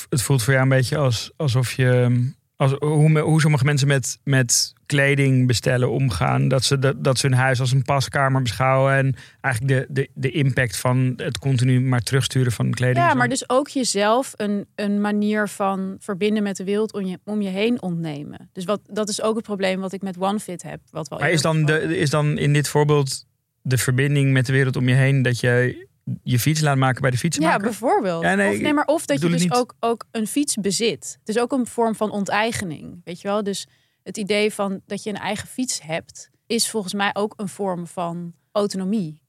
[0.08, 4.18] het voelt voor jou een beetje als, alsof je Als, hoe, hoe sommige mensen met,
[4.24, 6.48] met kleding bestellen omgaan.
[6.48, 8.94] Dat ze, dat, dat ze hun huis als een paskamer beschouwen.
[8.94, 13.06] En eigenlijk de, de, de impact van het continu maar terugsturen van kleding.
[13.06, 17.18] Ja, maar dus ook jezelf een, een manier van verbinden met de wereld om je,
[17.24, 18.50] om je heen ontnemen.
[18.52, 20.80] Dus wat, dat is ook het probleem wat ik met OneFit heb.
[20.90, 23.26] Wat wel Maar is dan, de, is dan in dit voorbeeld
[23.62, 25.22] de verbinding met de wereld om je heen...
[25.22, 25.86] dat je
[26.22, 27.62] je fiets laat maken bij de Ja, fietsenmaker?
[27.62, 28.22] bijvoorbeeld.
[28.22, 31.16] Ja, nee, of, nee, maar of dat je dus ook, ook een fiets bezit.
[31.18, 33.00] Het is ook een vorm van onteigening.
[33.04, 33.42] Weet je wel?
[33.42, 33.66] Dus
[34.02, 37.86] het idee van dat je een eigen fiets hebt, is volgens mij ook een vorm
[37.86, 39.22] van autonomie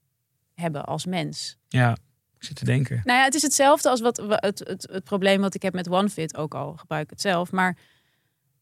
[0.54, 1.58] hebben als mens.
[1.68, 1.92] Ja,
[2.38, 3.02] ik zit te denken.
[3.04, 5.74] Nou ja, het is hetzelfde als wat, wa- het, het, het probleem wat ik heb
[5.74, 7.52] met OneFit, ook al gebruik ik het zelf.
[7.52, 7.78] Maar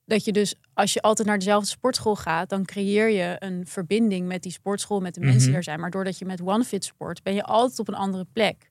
[0.05, 4.27] dat je dus, als je altijd naar dezelfde sportschool gaat, dan creëer je een verbinding
[4.27, 5.57] met die sportschool, met de mensen die Mhm.
[5.57, 5.79] er zijn.
[5.79, 8.69] Maar doordat je met OneFit sport, ben je altijd op een andere plek.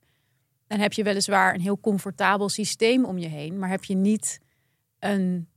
[0.67, 4.39] En heb je weliswaar een heel comfortabel systeem om je heen, maar heb je niet
[4.99, 5.49] een,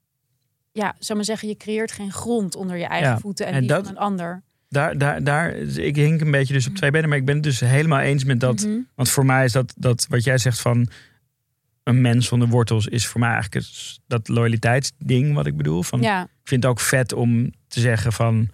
[0.71, 3.59] ja, zou maar zeggen, je creëert geen grond onder je eigen Ja, voeten en, en
[3.59, 4.43] die dat- van een ander.
[4.69, 7.43] Daar, daar, daar, ik hink een beetje dus op twee benen, maar ik ben het
[7.43, 8.65] dus helemaal eens met dat.
[8.65, 8.77] Mhm.
[8.95, 10.87] Want voor mij is dat, dat wat jij zegt van
[11.87, 15.83] een mens zonder wortels, is voor mij eigenlijk het, dat loyaliteitsding wat ik bedoel.
[15.83, 18.49] Van, Ja, Ik vind het ook vet om te zeggen van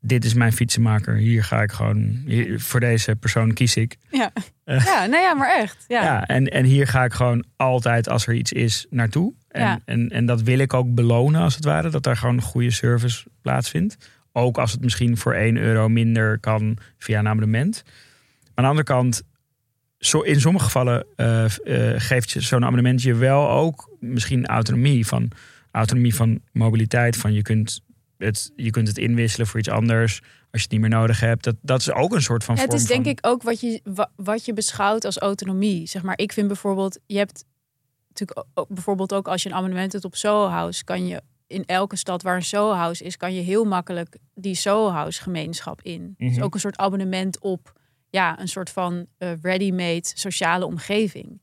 [0.00, 3.96] dit is mijn fietsenmaker, hier ga ik gewoon, hier, voor deze persoon kies ik.
[4.10, 4.32] ja.
[4.64, 4.84] Eh.
[4.84, 5.84] ja, nou ja, maar echt.
[5.88, 6.02] Ja.
[6.02, 9.32] Ja, en, en hier ga ik gewoon altijd als er iets is naartoe.
[9.48, 9.80] En, Ja.
[9.84, 12.70] en, en dat wil ik ook belonen als het ware, dat daar gewoon een goede
[12.70, 13.96] service plaatsvindt.
[14.32, 17.82] Ook als het misschien voor 1 euro minder kan via een abonnement.
[17.84, 17.92] Maar
[18.54, 19.22] aan de andere kant,
[19.98, 25.06] zo, in sommige gevallen eh, eh, geeft je zo'n abonnement je wel ook misschien autonomie.
[25.06, 25.30] Van,
[25.70, 27.80] autonomie van mobiliteit, van je kunt,
[28.18, 31.44] het, je kunt het inwisselen voor iets anders als je het niet meer nodig hebt.
[31.44, 33.60] Dat, dat is ook een soort van Ja, het is denk van- ik ook wat
[33.60, 35.86] je, wa- wat je beschouwt als autonomie.
[35.86, 37.44] Zeg maar, ik vind bijvoorbeeld, je hebt
[38.08, 41.64] natuurlijk ook, bijvoorbeeld ook als je een abonnement hebt op Soho House, kan je in
[41.66, 45.82] elke stad waar een Soho House is, kan je heel makkelijk die Soho House gemeenschap
[45.82, 46.14] in.
[46.18, 46.42] Dus Mhm.
[46.42, 47.77] ook een soort abonnement op
[48.10, 51.40] ja, een soort van eh, ready-made sociale omgeving.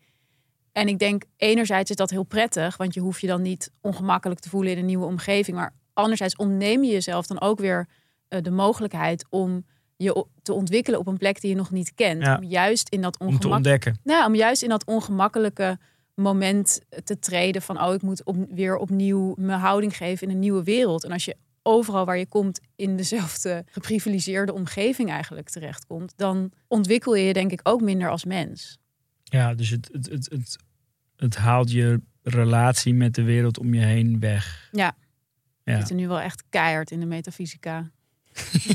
[0.71, 4.39] En ik denk, enerzijds is dat heel prettig, want je hoeft je dan niet ongemakkelijk
[4.39, 5.57] te voelen in een nieuwe omgeving.
[5.57, 7.87] Maar anderzijds ontneem je jezelf dan ook weer
[8.27, 9.65] eh, de mogelijkheid om
[9.97, 12.21] je te ontwikkelen op een plek die je nog niet kent.
[12.21, 12.37] Ja.
[12.37, 13.55] Om juist in dat om te ongemak...
[13.55, 13.99] ontdekken.
[14.03, 15.77] nou, om juist in dat ongemakkelijke
[16.15, 20.39] moment te treden van oh, ik moet op, weer opnieuw mijn houding geven in een
[20.39, 21.03] nieuwe wereld.
[21.03, 27.15] En als je overal waar je komt in dezelfde geprivilegeerde omgeving eigenlijk terechtkomt, dan ontwikkel
[27.15, 28.77] je je denk ik ook minder als mens.
[29.23, 30.57] Ja, dus het, het, het, het,
[31.15, 34.69] het haalt je relatie met de wereld om je heen weg.
[34.71, 34.95] Ja.
[35.63, 35.77] We Ja.
[35.77, 37.91] zitten nu wel echt keihard in de metafysica.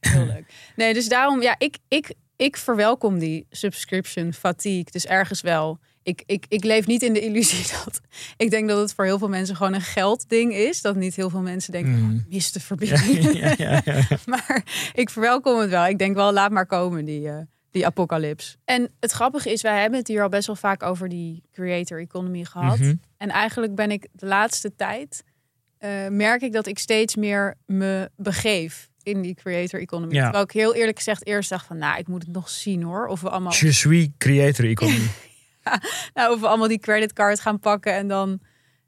[0.00, 0.44] Heel leuk.
[0.76, 4.84] Nee, dus daarom, ja, ik, ik, ik verwelkom die subscription fatigue.
[4.90, 5.78] Dus ergens wel.
[6.08, 8.00] Ik, ik, ik leef niet in de illusie dat.
[8.36, 10.80] Ik denk dat het voor heel veel mensen gewoon een geldding is.
[10.80, 12.22] Dat niet heel veel mensen denken, Mm.
[12.26, 13.38] oh, mis de Ja, verbinding.
[13.38, 14.02] ja, ja, ja.
[14.26, 15.86] Maar ik verwelkom het wel.
[15.86, 17.36] Ik denk wel, laat maar komen, die, eh,
[17.70, 18.56] die apocalyps.
[18.64, 22.00] En het grappige is, wij hebben het hier al best wel vaak over die creator
[22.00, 22.78] economy gehad.
[22.78, 22.94] Mhm.
[23.16, 25.24] En eigenlijk ben ik de laatste tijd,
[25.78, 30.14] eh, merk ik dat ik steeds meer me begeef in die creator economy.
[30.14, 30.22] Ja.
[30.22, 33.06] Terwijl ik heel eerlijk gezegd eerst dacht van, nou, ik moet het nog zien hoor.
[33.06, 35.06] Of we allemaal, Je suis creator economy.
[36.14, 38.40] nou, of we allemaal die creditcard gaan pakken en dan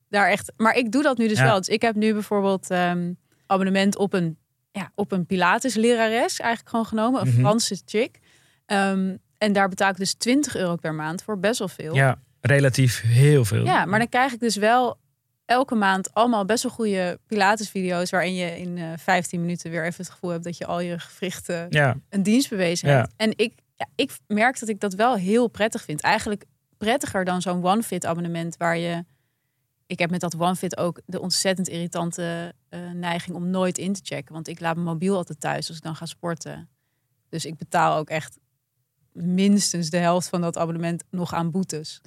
[0.09, 0.53] daar echt...
[0.57, 1.45] Maar ik doe dat nu dus Ja.
[1.45, 1.57] wel.
[1.59, 3.12] Dus ik heb nu bijvoorbeeld ehm,
[3.47, 4.38] abonnement op een,
[4.73, 7.21] ja, op een Pilates lerares eigenlijk gewoon genomen.
[7.21, 7.38] Een Mhm.
[7.40, 8.19] Franse chick.
[8.66, 11.95] Ehm, en daar betaal ik dus 20 euro per maand voor, best wel veel.
[11.95, 13.64] Ja, relatief heel veel.
[13.64, 14.99] Ja, maar dan krijg ik dus wel
[15.45, 18.11] elke maand allemaal best wel goede Pilates-video's.
[18.11, 20.99] waarin je in eh 15 minuten weer even het gevoel hebt dat je al je
[20.99, 22.97] gewrichten Ja, een dienst bewezen Ja.
[22.97, 23.12] hebt.
[23.16, 26.01] En ik, ja, ik merk dat ik dat wel heel prettig vind.
[26.01, 26.45] Eigenlijk
[26.81, 29.05] prettiger dan zo'n OneFit-abonnement waar je.
[29.87, 34.01] Ik heb met dat OneFit ook de ontzettend irritante eh, neiging om nooit in te
[34.05, 34.35] checken.
[34.35, 36.69] Want ik laat mijn mobiel altijd thuis als ik dan ga sporten.
[37.29, 38.38] Dus ik betaal ook echt
[39.12, 42.01] minstens de helft van dat abonnement nog aan boetes.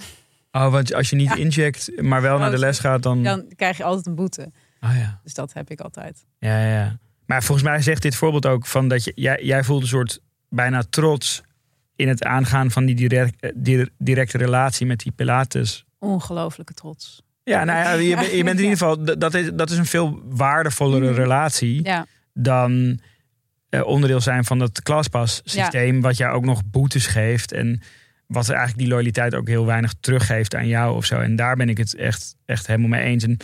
[0.51, 1.35] Oh, want als je niet Ja.
[1.35, 3.23] inject, maar wel naar de les gaat, dan...
[3.23, 4.51] Dan krijg je altijd een boete.
[4.81, 5.19] Oh ja.
[5.23, 6.25] Dus dat heb ik altijd.
[6.39, 6.97] Ja, ja, ja.
[7.25, 10.19] Maar volgens mij zegt dit voorbeeld ook van dat je, jij, jij voelt een soort
[10.49, 11.41] bijna trots
[11.95, 15.85] in het aangaan van die direct, eh, di- directe relatie met die Pilates.
[15.99, 17.21] Ongelooflijke trots.
[17.43, 19.85] Ja, nou ja, je, bent- je bent in ieder geval, dat is, dat is een
[19.85, 21.15] veel waardevollere Mhm.
[21.19, 22.99] relatie Ja, dan
[23.69, 27.81] eh, onderdeel zijn van dat klaspas systeem, wat jou ook nog boetes geeft en
[28.27, 31.19] wat er eigenlijk die loyaliteit ook heel weinig teruggeeft aan jou of zo.
[31.19, 33.23] En daar ben ik het echt, echt helemaal mee eens.
[33.23, 33.37] En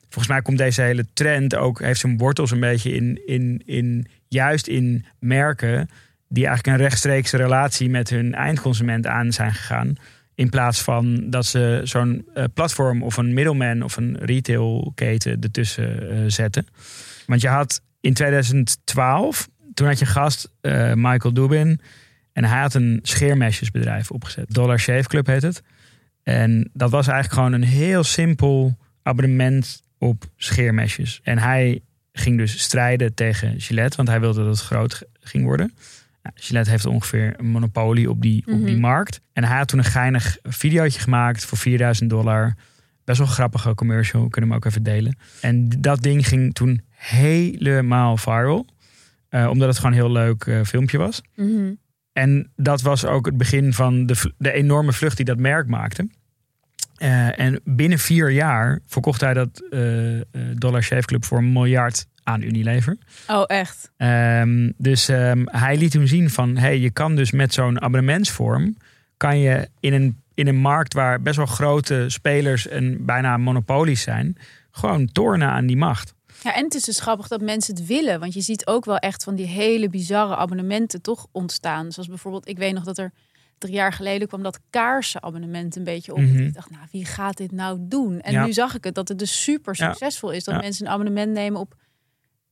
[0.00, 4.06] volgens mij komt deze hele trend ook, heeft zijn wortels een beetje in, in, in
[4.28, 5.90] juist in merken
[6.28, 9.96] die eigenlijk een rechtstreekse relatie met hun eindconsument aan zijn gegaan.
[10.34, 16.10] In plaats van dat ze zo'n eh, platform of een middleman of een retailketen ertussen
[16.10, 16.66] eh, zetten.
[17.26, 21.80] Want je had in 2012, toen had je gast eh, Michael Dubin.
[22.32, 24.54] En hij had een scheermesjesbedrijf opgezet.
[24.54, 25.62] Dollar Shave Club heet het.
[26.22, 31.20] En dat was eigenlijk gewoon een heel simpel abonnement op scheermesjes.
[31.22, 31.80] En hij
[32.12, 35.72] ging dus strijden tegen Gillette, want hij wilde dat het groot ging worden.
[36.26, 38.80] Nou, Gillette heeft ongeveer een monopolie op die, op die Mhm.
[38.80, 39.20] markt.
[39.32, 42.54] En hij had toen een geinig videootje gemaakt voor 4000 dollar.
[43.04, 45.18] Best wel een grappige commercial, we kunnen hem ook even delen.
[45.40, 48.66] En dat ding ging toen helemaal viral.
[49.28, 51.22] eh, omdat het gewoon een heel leuk eh, filmpje was.
[51.34, 51.72] Mhm.
[52.12, 56.08] En dat was ook het begin van de, de enorme vlucht die dat merk maakte.
[56.96, 59.62] Eh, en binnen vier jaar verkocht hij dat
[60.54, 62.96] Dollar Shave Club voor een miljard aan Unilever.
[63.28, 63.90] Oh, echt?
[63.96, 66.56] Ehm, dus ehm, hij liet toen zien van...
[66.56, 68.76] Hey, je kan dus met zo'n abonnementsvorm...
[69.16, 72.68] kan je in een, in een markt waar best wel grote spelers...
[72.68, 74.36] en bijna monopolies zijn...
[74.70, 76.14] gewoon tornen aan die macht.
[76.42, 78.20] Ja, en het is dus grappig dat mensen het willen.
[78.20, 81.92] Want je ziet ook wel echt van die hele bizarre abonnementen toch ontstaan.
[81.92, 83.12] Zoals bijvoorbeeld, ik weet nog dat er
[83.58, 86.18] drie jaar geleden kwam dat kaarsenabonnement een beetje op.
[86.20, 86.38] Mhm.
[86.42, 88.20] Ik dacht, nou, wie gaat dit nou doen?
[88.20, 88.44] En Ja.
[88.44, 89.86] nu zag ik het, dat het dus super Ja.
[89.88, 90.44] succesvol is.
[90.44, 90.60] Dat Ja.
[90.60, 91.74] mensen een abonnement nemen op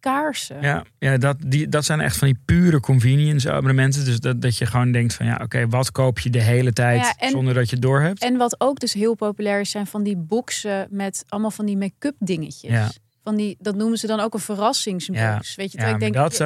[0.05, 0.61] kaarsen.
[0.61, 4.05] Ja, ja dat, die, dat zijn echt van die pure convenience abonnementen.
[4.05, 7.01] Dus dat, dat je gewoon denkt van ja, oké, wat koop je de hele tijd
[7.01, 8.23] Ja, en- zonder dat je het door hebt?
[8.23, 11.77] En wat ook dus heel populair is, zijn van die boxen met allemaal van die
[11.77, 12.71] make-up dingetjes.
[12.71, 12.91] Ja.
[13.23, 15.19] Van die, dat noemen ze dan ook een verrassingsbox.
[15.21, 15.41] Ja.
[15.57, 16.37] Weet je, Ja, ik denk, dat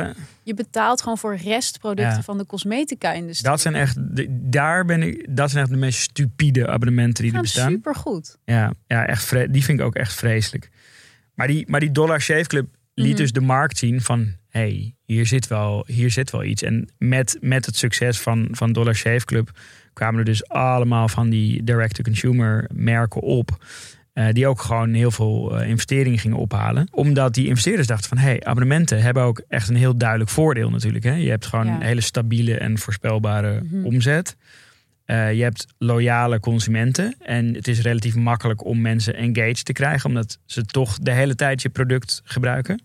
[0.43, 2.23] je, betaalt gewoon voor restproducten Ja.
[2.23, 3.51] van de cosmetica-industrie.
[3.51, 7.27] dat zijn echt, de- daar ben ik, dat zijn echt de meest stupide abonnementen die
[7.27, 7.71] er gaan bestaan.
[7.71, 8.37] super goed.
[8.45, 10.71] Ja, ja echt die vind ik ook echt vreselijk.
[11.35, 12.67] Maar die, maar die Dollar Shave Club
[12.99, 13.17] liet Mhm.
[13.17, 14.27] dus de markt zien van...
[14.49, 16.63] hey, hier zit wel, hier zit wel iets.
[16.63, 19.51] En met, met het succes van, van Dollar Shave Club...
[19.93, 23.65] kwamen er dus allemaal van die direct-to-consumer merken op...
[24.13, 26.89] eh, die ook gewoon heel veel eh, investeringen gingen ophalen.
[26.91, 28.19] Omdat die investeerders dachten van...
[28.19, 31.05] hey, abonnementen hebben ook echt een heel duidelijk voordeel natuurlijk.
[31.05, 31.15] Hè?
[31.15, 31.75] Je hebt gewoon Ja.
[31.75, 33.85] een hele stabiele en voorspelbare Mhm.
[33.85, 34.37] omzet...
[35.09, 37.15] Eh, je hebt loyale consumenten.
[37.19, 40.09] En het is relatief makkelijk om mensen engaged te krijgen.
[40.09, 42.83] Omdat ze toch de hele tijd je product gebruiken.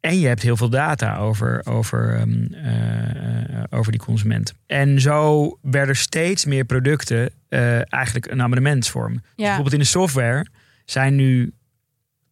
[0.00, 4.54] En je hebt heel veel data over, over, ehm, eh, over die consument.
[4.66, 9.12] En zo werden steeds meer producten eh, eigenlijk een abonnementsvorm.
[9.12, 9.44] Dus Ja.
[9.44, 10.46] bijvoorbeeld in de software
[10.84, 11.52] zijn nu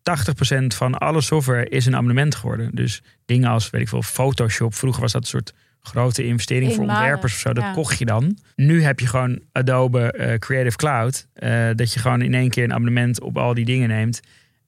[0.02, 2.70] 80% van alle software is een abonnement geworden.
[2.74, 4.74] Dus dingen als, weet ik veel, Photoshop.
[4.74, 5.54] Vroeger was dat een soort
[5.86, 7.52] grote investering voor ontwerpers of zo.
[7.52, 7.72] Dat ja.
[7.72, 8.38] kocht je dan.
[8.56, 11.26] Nu heb je gewoon Adobe eh, Creative Cloud.
[11.32, 14.20] eh, dat je gewoon in één keer een abonnement op al die dingen neemt.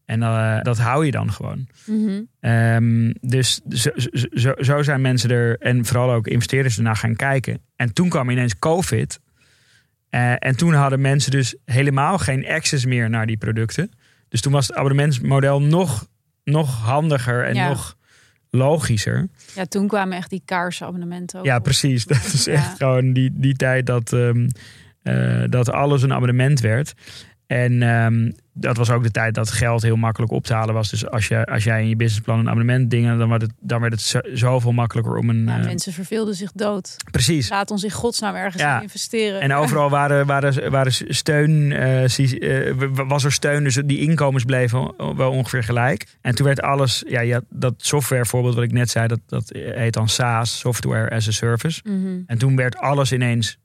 [0.05, 1.67] En eh, dat hou je dan gewoon.
[1.87, 2.21] Mhm.
[2.41, 7.17] Ehm, dus zo, zo, zo- zo zijn mensen er en vooral ook investeerders ernaar gaan
[7.17, 7.61] kijken.
[7.77, 9.21] En toen kwam ineens COVID.
[10.39, 13.91] En toen hadden mensen dus helemaal geen access meer naar die producten.
[14.29, 16.07] Dus toen was het abonnementsmodel nog,
[16.45, 17.69] nog handiger en Ja.
[17.69, 17.97] nog
[18.51, 19.29] logischer.
[19.55, 21.45] Ja, toen kwamen echt die kaarsenabonnementen ook.
[21.45, 21.63] Ja, op.
[21.63, 22.05] precies.
[22.05, 22.53] Dat is Ja.
[22.53, 24.49] echt gewoon die, die tijd dat, ehm,
[25.03, 26.95] eh, dat alles een abonnement werd.
[27.49, 30.91] En ehm, dat was ook de tijd dat geld heel makkelijk op te halen was.
[30.91, 33.81] Dus als, je, als jij in je businessplan een abonnement dingen, dan werd het, dan
[33.81, 35.45] werd het zo, zoveel makkelijker om een.
[35.45, 36.97] Ja, eh, mensen verveelden zich dood.
[37.11, 37.49] precies.
[37.49, 38.77] Laat ons in godsnaam ergens Ja.
[38.77, 39.41] in investeren.
[39.41, 42.75] En overal waren, waren, waren steun, eh, eh,
[43.07, 46.07] was er steun, dus die inkomens bleven wel ongeveer gelijk.
[46.21, 49.93] En toen werd alles, ja, dat software voorbeeld wat ik net zei, dat, dat heet
[49.93, 51.81] dan SaaS, Software as a Service.
[51.85, 53.59] Mhm, En toen werd alles ineens,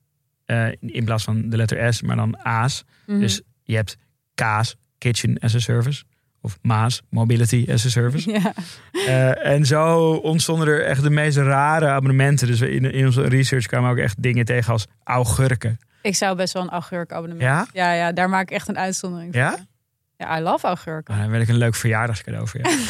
[0.79, 2.83] in plaats van de letter S, maar dan A's.
[3.05, 3.19] mhm.
[3.19, 3.97] Dus je hebt
[4.35, 6.03] Kaas, Kitchen as a Service.
[6.41, 8.31] Of Maas, Mobility as a Service.
[8.39, 8.53] ja.
[8.91, 12.47] Eh, en zo ontstonden er echt de meest rare abonnementen.
[12.47, 15.79] Dus in, in onze research kwamen ook echt dingen tegen als augurken.
[16.01, 17.41] Ik zou best wel een augurkabonnement.
[17.41, 17.67] Ja?
[17.73, 19.41] Ja, ja, daar maak ik echt een uitzondering voor.
[19.41, 19.57] Ja?
[20.17, 21.13] Ja, I love augurken.
[21.13, 22.75] Nou, dan wil ik een leuk verjaardagscadeau voor jou.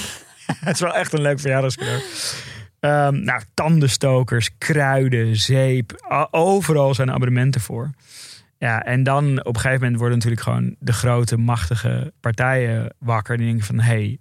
[0.66, 2.02] Het is wel echt een leuk verjaardagscadeau.
[2.80, 6.06] Ehm, nou, tandenstokers, kruiden, zeep.
[6.32, 7.90] Overal zijn abonnementen voor.
[8.64, 13.38] Ja, en dan op een gegeven moment worden natuurlijk gewoon de grote, machtige partijen wakker.
[13.38, 14.18] Die denken van, hé, hey,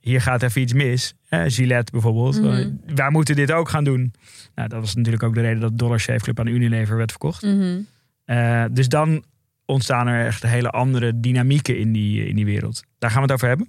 [0.00, 1.14] hier gaat even iets mis.
[1.26, 2.40] Hè, Gillette bijvoorbeeld.
[2.42, 2.70] Mhm.
[2.94, 4.14] Wij moeten dit ook gaan doen.
[4.54, 7.42] Nou, dat was natuurlijk ook de reden dat Dollar Shave Club aan Unilever werd verkocht.
[7.42, 7.80] Mhm.
[8.24, 9.24] Eh, dus dan
[9.64, 12.82] ontstaan er echt hele andere dynamieken in die, in die wereld.
[12.98, 13.68] Daar gaan we het over hebben.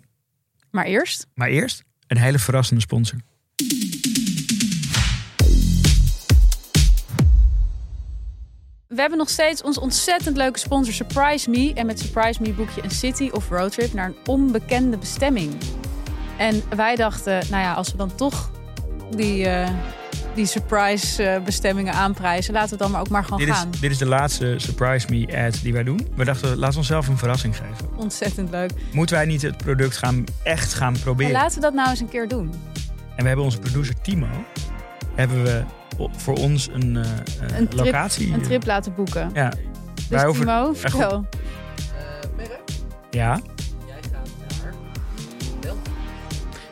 [0.72, 3.20] Maar eerst, Maar eerst een hele verrassende sponsor.
[8.96, 11.74] We hebben nog steeds ons ontzettend leuke sponsor Surprise Me.
[11.74, 15.54] En met Surprise Me boek je een city of roadtrip naar een onbekende bestemming.
[16.38, 18.52] En wij dachten, nou ja, als we dan toch
[19.16, 19.70] die, eh,
[20.34, 22.54] die surprise eh, bestemmingen aanprijzen.
[22.54, 23.72] Laten we dan maar ook maar gewoon Dit is, gaan.
[23.80, 26.08] dit is de laatste Surprise Me ad die wij doen.
[26.16, 27.90] We dachten, laten we onszelf een verrassing geven.
[27.96, 28.72] Ontzettend leuk.
[28.92, 31.32] Moeten wij niet het product gaan, echt gaan proberen?
[31.32, 32.54] laten we dat nou eens een keer doen.
[33.16, 34.28] En we hebben onze producer Timo.
[35.16, 35.64] Hebben we
[36.18, 38.34] voor ons een, eh, eh, trip- locatie.
[38.34, 39.30] Een trip laten boeken.
[39.34, 39.50] Ja.
[39.96, 41.26] Dus Wij over- Timo, vertel.
[43.10, 43.40] ja.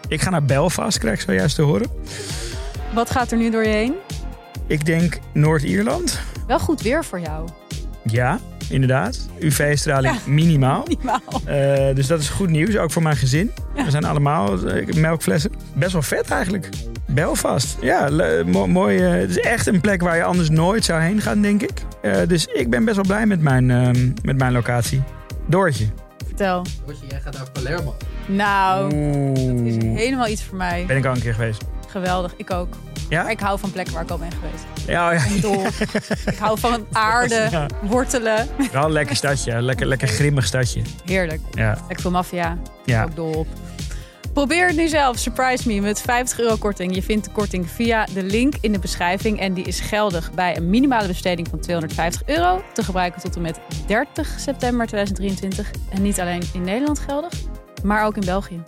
[0.08, 1.88] Ik ga naar Belfast, krijg ik zojuist te horen.
[2.94, 3.94] Wat gaat er nu door je heen?
[4.68, 6.20] Ik denk Noord-Ierland.
[6.48, 7.48] Wel goed weer voor jou.
[8.04, 8.40] Ja,
[8.74, 9.28] inderdaad.
[9.40, 10.86] UV-straling minimaal.
[10.88, 11.22] Minimaal.
[11.46, 13.52] Eh, dus dat is goed nieuws, ook voor mijn gezin.
[13.76, 15.52] We zijn allemaal eh, melkflessen.
[15.74, 16.70] Best wel vet eigenlijk.
[17.06, 17.78] Belfast.
[17.82, 19.00] Ja, le- mo- mooi.
[19.00, 21.72] eh, het is echt een plek waar je anders nooit zou heen gaan, denk ik.
[22.02, 25.02] Eh, dus ik ben best wel blij met mijn, ehm, met mijn locatie.
[25.48, 25.86] Doortje.
[26.28, 26.66] Vertel.
[27.10, 27.96] jij gaat naar Palermo.
[28.28, 28.90] Nou,
[29.56, 30.84] dat is helemaal iets voor mij.
[30.88, 31.64] Ben ik al een keer geweest.
[31.88, 32.74] Geweldig, ik ook.
[33.10, 33.22] Ja?
[33.22, 34.63] Maar ik hou van plekken waar ik al ben geweest.
[34.88, 35.24] Ja, oh ja.
[35.24, 35.66] Ik ben dol.
[36.34, 37.68] ik hou van aarde, Ja.
[37.82, 38.48] wortelen.
[38.72, 39.62] Wel een lekker stadje.
[39.62, 40.82] Lekker, lekker grimmig stadje.
[41.06, 41.42] Heerlijk.
[41.52, 41.78] Ja.
[41.88, 42.58] Ik veel maffia.
[42.86, 43.04] Ja.
[43.04, 43.48] Ook dol op.
[44.34, 45.18] Probeer het nu zelf.
[45.18, 46.96] Surprise me met 50 euro korting.
[46.96, 49.39] Je vindt de korting via de link in de beschrijving.
[49.39, 52.63] En die is geldig bij een minimale besteding van 250 euro.
[52.74, 55.72] Te gebruiken tot en met 30 september 2023.
[55.89, 57.34] En niet alleen in Nederland geldig,
[57.84, 58.62] maar ook in België.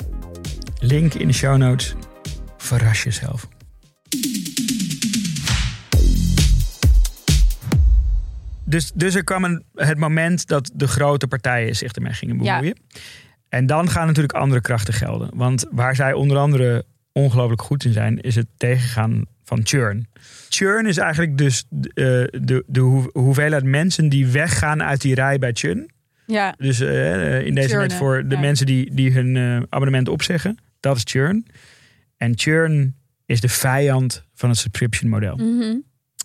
[0.80, 1.96] Link in de show notes.
[2.58, 3.48] Verras jezelf.
[8.68, 12.56] Dus, dus er kwam een, het moment dat de grote partijen zich ermee gingen Ja.
[12.56, 12.78] bemoeien.
[13.50, 15.30] En dan gaan natuurlijk andere krachten gelden.
[15.34, 20.08] Want waar zij onder andere ongelooflijk goed in zijn, is het tegengaan van churn.
[20.50, 21.82] Churn is eigenlijk dus eh,
[22.32, 25.90] de, de hoe- hoeveelheid mensen die weggaan uit die rij bij churn.
[26.26, 28.42] Ja, Dus eh, in deze net voor de ja.
[28.42, 30.58] mensen die, die hun eh, abonnement opzeggen.
[30.80, 31.46] Dat is churn.
[32.18, 32.96] En churn
[33.26, 35.36] is de vijand van het subscription model.
[35.36, 35.76] Mhm.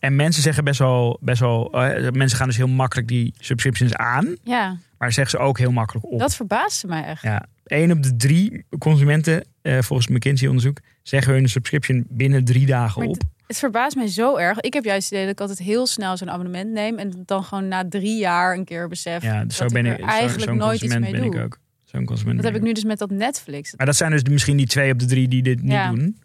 [0.01, 3.95] En mensen zeggen best wel, best wel eh, mensen gaan dus heel makkelijk die subscriptions
[3.95, 4.37] aan.
[4.43, 6.19] ja Maar zeggen ze ook heel makkelijk op.
[6.19, 7.23] dat verbaasde mij echt.
[7.23, 12.67] Ja, één op de drie consumenten, eh, volgens McKinsey onderzoek, zeggen hun subscription binnen drie
[12.67, 13.23] dagen Maar op.
[13.47, 14.61] Het verbaast mij zo erg.
[14.61, 16.99] Ik heb juist het idee dat ik altijd heel snel zo'n abonnement neem.
[16.99, 19.99] En dan gewoon na drie jaar een keer besef Ja, zo dat ben ik er
[19.99, 21.41] zo- eigenlijk Zo'n nooit iets consument mee ben doe.
[21.41, 21.59] ik ook.
[21.85, 23.75] Zo'n consument Dat heb ik nu dus met dat Netflix.
[23.77, 25.91] Maar dat zijn dus misschien die twee op de drie die dit niet Ja.
[25.91, 26.19] doen.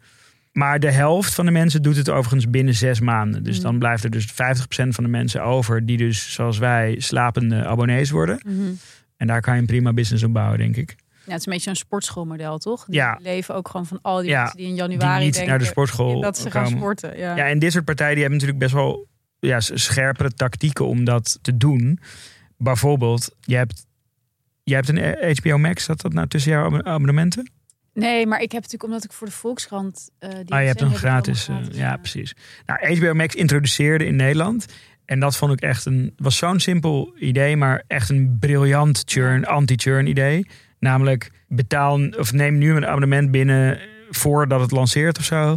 [0.57, 3.43] Maar de helft van de mensen doet het overigens binnen zes maanden.
[3.43, 3.63] Dus Mm.
[3.63, 8.09] dan blijft er dus 50% van de mensen over die dus zoals wij slapende abonnees
[8.09, 8.39] worden.
[8.45, 8.71] Mhm.
[9.17, 10.95] En daar kan je een prima business op bouwen, denk ik.
[11.25, 12.85] Ja, het is een beetje zo'n sportschoolmodel, toch?
[12.85, 13.19] Die Ja.
[13.21, 15.59] leven ook gewoon van al die Ja, mensen die in Die januari niet denken naar
[15.59, 16.67] de sportschool dat ze komen.
[16.69, 17.17] gaan sporten.
[17.17, 17.35] Ja.
[17.35, 19.07] Ja, en dit soort partijen die hebben natuurlijk best wel
[19.39, 21.99] ja, scherpere tactieken om dat te doen.
[22.57, 23.85] Bijvoorbeeld, je hebt,
[24.63, 27.51] je hebt een HBO Max, zat dat nou tussen jouw abo- abonnementen?
[27.95, 30.81] Nee, maar ik heb natuurlijk omdat ik voor de Volkskrant eh die Ah, je hebt
[30.81, 31.47] een gratis.
[31.47, 32.35] eh, gratis, ja, precies.
[32.65, 34.65] Nou, HBO Max introduceerde in Nederland.
[35.05, 36.13] En dat vond ik echt een.
[36.17, 40.47] was zo'n simpel idee, maar echt een briljant churn, anti-churn idee.
[40.79, 43.79] Namelijk betaal of neem nu een abonnement binnen
[44.09, 45.49] voordat het lanceert of zo.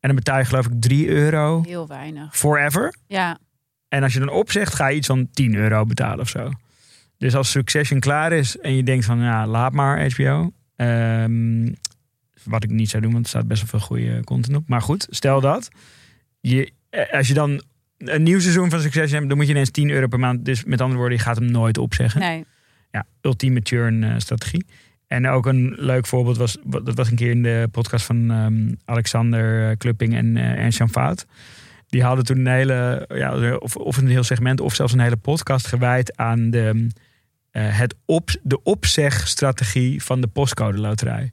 [0.00, 2.36] En dan betaal je geloof ik 3 euro Heel weinig.
[2.36, 2.94] forever.
[3.06, 3.38] Ja,
[3.88, 6.50] En als je dan opzegt, ga je iets van 10 euro betalen of zo.
[7.18, 10.50] Dus als Succession klaar is en je denkt van ja, laat maar HBO.
[10.76, 11.72] Ehm,
[12.44, 14.68] wat ik niet zou doen, want er staat best wel veel goede content op.
[14.68, 15.68] Maar goed, stel dat.
[16.40, 17.62] Je, eh, als je dan
[17.98, 20.44] een nieuw seizoen van Succession hebt, dan moet je ineens 10 euro per maand.
[20.44, 22.20] Dus met andere woorden, je gaat hem nooit opzeggen.
[22.20, 22.44] nee.
[22.90, 24.66] Ja, ultieme churn eh, strategie.
[25.06, 28.74] En ook een leuk voorbeeld was, dat was een keer in de podcast van ehm,
[28.84, 31.26] Alexander eh, Klupping en uh, Ernst Jan Fout.
[31.86, 35.16] Die hadden toen een hele, ja, of, of een heel segment of zelfs een hele
[35.16, 36.88] podcast gewijd aan de,
[37.62, 41.32] het op, de opzegstrategie van de postcode loterij.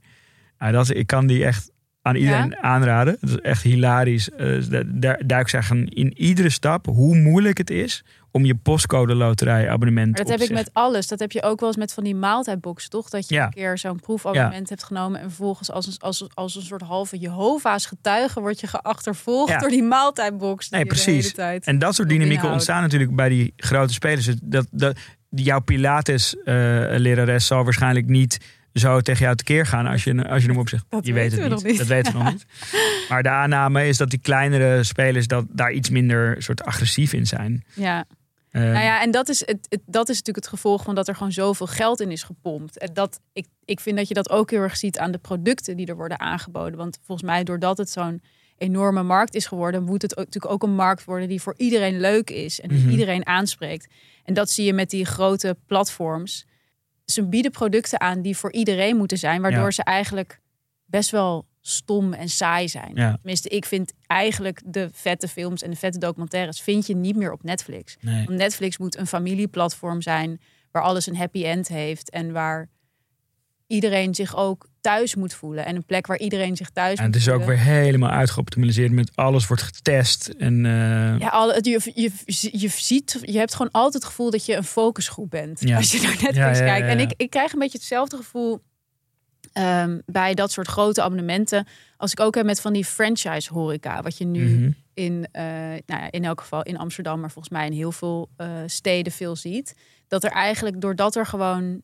[0.58, 3.18] Nou, dat, ik kan die echt aan iedereen aanraden.
[3.22, 4.30] Dat is echt hilarisch.
[4.30, 9.16] Eh, daar, daar duik zeggen in iedere stap hoe moeilijk het is om je postcode
[9.16, 11.08] loterij abonnement Maar dat heb te ik met alles.
[11.08, 13.10] Dat heb je ook wel eens met van die maaltijdboxen, toch?
[13.10, 13.46] Dat je Ja.
[13.46, 17.18] een keer zo'n proefabonnement hebt genomen en vervolgens als een, als, als een soort halve
[17.18, 20.70] Jehovah's getuige word je geachtervolgd door die maaltijdbox.
[20.70, 21.24] die Nee, De precies.
[21.24, 24.30] hele tijd En dat soort dynamieken ontstaan natuurlijk bij die grote spelers.
[24.44, 24.98] Dat, dat,
[25.36, 28.38] jouw Pilates-lerares zal waarschijnlijk niet
[28.74, 30.86] zo tegen jou tekeer gaan als je, als je hem opzegt.
[30.90, 31.78] Dat je weet het we niet.
[31.78, 32.46] Dat weten we nog niet.
[33.10, 37.28] Maar de aanname is dat die kleinere spelers dat daar iets minder soort agressief in
[37.28, 37.64] zijn.
[37.74, 38.06] Ja.
[38.52, 41.08] Eh, Nou ja, en dat is, het, het- dat is natuurlijk het gevolg van dat
[41.08, 42.78] er gewoon zoveel geld in is gepompt.
[42.78, 45.78] En dat, ik, ik vind dat je dat ook heel erg ziet aan de producten
[45.78, 46.78] die er worden aangeboden.
[46.78, 48.22] Want volgens mij, doordat het zo'n
[48.62, 52.00] enorme markt is geworden, moet het ook, natuurlijk ook een markt worden die voor iedereen
[52.00, 52.90] leuk is en die Mhm.
[52.90, 53.88] iedereen aanspreekt.
[54.24, 56.46] En dat zie je met die grote platforms.
[57.06, 59.72] Ze bieden producten aan die voor iedereen moeten zijn, waardoor Ja.
[59.72, 60.40] ze eigenlijk
[60.86, 62.92] best wel stom en saai zijn.
[62.96, 63.14] Ja.
[63.16, 67.32] Tenminste, ik vind eigenlijk de vette films en de vette documentaires vind je niet meer
[67.32, 67.98] op Netflix.
[68.02, 68.30] Nee.
[68.30, 70.42] Netflix moet een familieplatform zijn
[70.72, 72.70] waar alles een happy end heeft en waar
[73.72, 77.14] iedereen zich ook thuis moet voelen en een plek waar iedereen zich thuis En moet
[77.14, 77.56] het is ook voelen.
[77.58, 80.28] weer helemaal uitgeoptimaliseerd met alles wordt getest.
[80.28, 82.12] En eh, Ja, alle, het- je, je,
[82.52, 85.78] je ziet, je hebt gewoon altijd het gevoel dat je een focusgroep bent Ja.
[85.78, 86.88] als je naar Netflix Ja, ja, ja, kijkt.
[86.88, 88.62] En ik, ik krijg een beetje hetzelfde gevoel
[89.54, 91.68] ehm, bij dat soort grote abonnementen
[91.98, 94.72] als ik ook heb met van die franchise horeca, wat je nu mhm.
[94.94, 95.44] in, eh,
[95.86, 99.12] nou ja, in elk geval in Amsterdam, maar volgens mij in heel veel eh, steden
[99.12, 99.76] veel ziet.
[100.08, 101.82] Dat er eigenlijk, doordat er gewoon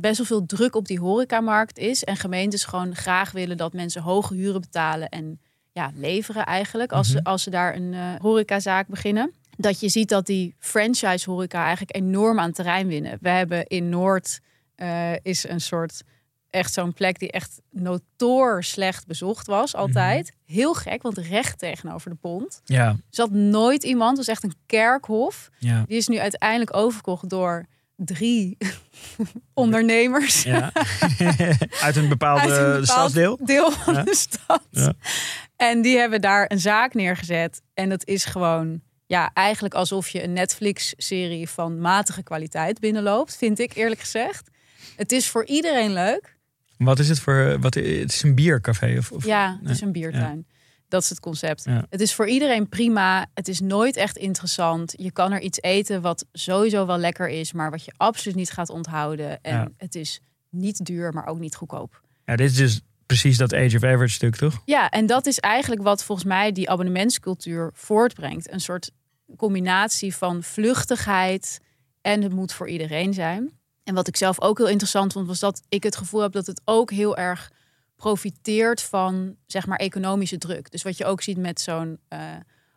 [0.00, 4.02] best wel veel druk op die horecamarkt is en gemeentes gewoon graag willen dat mensen
[4.02, 5.40] hoge huren betalen en
[5.72, 9.32] ja, leveren eigenlijk als, ze, als ze daar een eh, horecazaak beginnen.
[9.56, 13.18] Dat je ziet dat die franchise horeca eigenlijk enorm aan terrein winnen.
[13.20, 14.40] We hebben in Noord
[14.74, 16.02] eh, is een soort
[16.50, 20.32] echt zo'n plek die echt notoor slecht bezocht was altijd.
[20.44, 22.60] Heel gek, want recht tegenover de pont.
[22.64, 25.48] ja, zat nooit iemand, het was echt een kerkhof.
[25.58, 27.66] ja, Die is nu uiteindelijk overgekocht door
[28.04, 28.56] drie
[29.54, 30.42] ondernemers.
[30.42, 30.72] ja.
[31.82, 33.38] Uit een bepaalde Uit een bepaald stadsdeel.
[33.44, 34.02] deel van Ja.
[34.02, 34.62] de stad.
[34.70, 34.92] Ja.
[35.56, 37.62] En die hebben daar een zaak neergezet.
[37.74, 43.58] En dat is gewoon, ja, eigenlijk alsof je een Netflix-serie van matige kwaliteit binnenloopt, vind
[43.58, 44.50] ik eerlijk gezegd.
[44.96, 46.36] Het is voor iedereen leuk.
[46.76, 47.56] Wat is het voor?
[47.60, 49.12] Wat, het is een biercafé of?
[49.12, 50.46] of Ja, het is een biertuin.
[50.88, 51.64] Dat is het concept.
[51.64, 51.84] Ja.
[51.90, 53.26] Het is voor iedereen prima.
[53.34, 54.94] Het is nooit echt interessant.
[54.96, 58.50] Je kan er iets eten wat sowieso wel lekker is, maar wat je absoluut niet
[58.50, 59.42] gaat onthouden.
[59.42, 59.68] En Ja.
[59.76, 60.20] het is
[60.50, 62.00] niet duur, maar ook niet goedkoop.
[62.24, 64.62] Ja, dit is dus precies dat Age of Average stuk, toch?
[64.64, 68.52] Ja, en dat is eigenlijk wat volgens mij die abonnementscultuur voortbrengt.
[68.52, 68.90] Een soort
[69.36, 71.60] combinatie van vluchtigheid
[72.00, 73.50] en het moet voor iedereen zijn.
[73.84, 76.46] En wat ik zelf ook heel interessant vond, was dat ik het gevoel heb dat
[76.46, 77.50] het ook heel erg
[78.02, 80.70] profiteert van zeg maar economische druk.
[80.70, 82.20] Dus wat je ook ziet met zo'n eh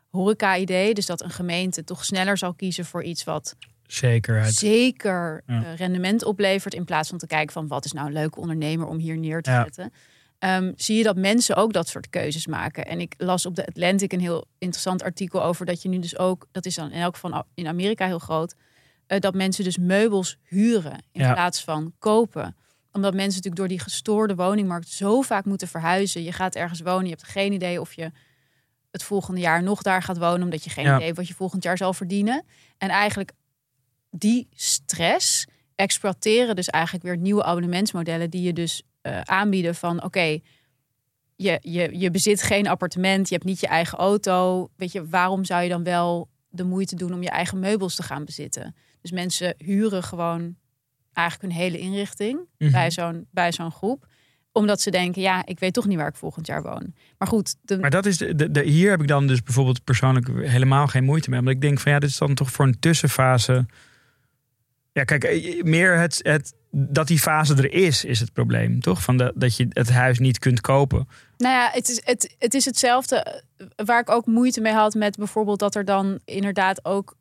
[0.09, 3.55] horeca-idee, dus dat een gemeente toch sneller zal kiezen voor iets wat
[3.87, 4.53] Zekerheid.
[4.53, 5.63] zeker Ja.
[5.63, 6.73] eh, rendement oplevert.
[6.73, 9.41] In plaats van te kijken van wat is nou een leuke ondernemer om hier neer
[9.41, 9.63] te Ja.
[9.63, 9.93] zetten.
[10.39, 12.85] Ehm, zie je dat mensen ook dat soort keuzes maken.
[12.85, 16.17] En ik las op de Atlantic een heel interessant artikel over dat je nu dus
[16.17, 18.55] ook, dat is dan in elk geval in Amerika heel groot,
[19.07, 21.33] eh, dat mensen dus meubels huren in Ja.
[21.33, 22.55] plaats van kopen
[22.91, 26.23] omdat mensen natuurlijk door die gestoorde woningmarkt zo vaak moeten verhuizen.
[26.23, 28.11] Je gaat ergens wonen, je hebt geen idee of je
[28.91, 30.93] het volgende jaar nog daar gaat wonen, omdat je geen Ja.
[30.93, 32.43] idee hebt wat je volgend jaar zal verdienen.
[32.77, 33.31] En eigenlijk
[34.09, 40.39] die stress exploiteren dus eigenlijk weer nieuwe abonnementsmodellen die je dus eh, aanbieden van oké,
[41.35, 44.69] je, je, je bezit geen appartement, je hebt niet je eigen auto.
[44.75, 48.03] Weet je, waarom zou je dan wel de moeite doen om je eigen meubels te
[48.03, 48.75] gaan bezitten?
[49.01, 50.55] Dus mensen huren gewoon
[51.13, 54.07] eigenlijk hun hele inrichting bij zo'n bij zo'n groep
[54.53, 56.93] omdat ze denken, ja, ik weet toch niet waar ik volgend jaar woon.
[57.17, 59.83] Maar goed, de, Maar dat is de, de, de- hier heb ik dan dus bijvoorbeeld
[59.83, 61.39] persoonlijk helemaal geen moeite mee.
[61.39, 63.65] Omdat ik denk van ja, dit is dan toch voor een tussenfase.
[64.93, 69.01] Ja, kijk, eh, meer het, het, dat die fase er is, is het probleem, toch?
[69.03, 71.07] Van de, dat je het huis niet kunt kopen.
[71.37, 74.93] Nou ja, het is, het, het is hetzelfde eh, waar ik ook moeite mee had
[74.93, 77.15] met bijvoorbeeld dat er dan inderdaad ook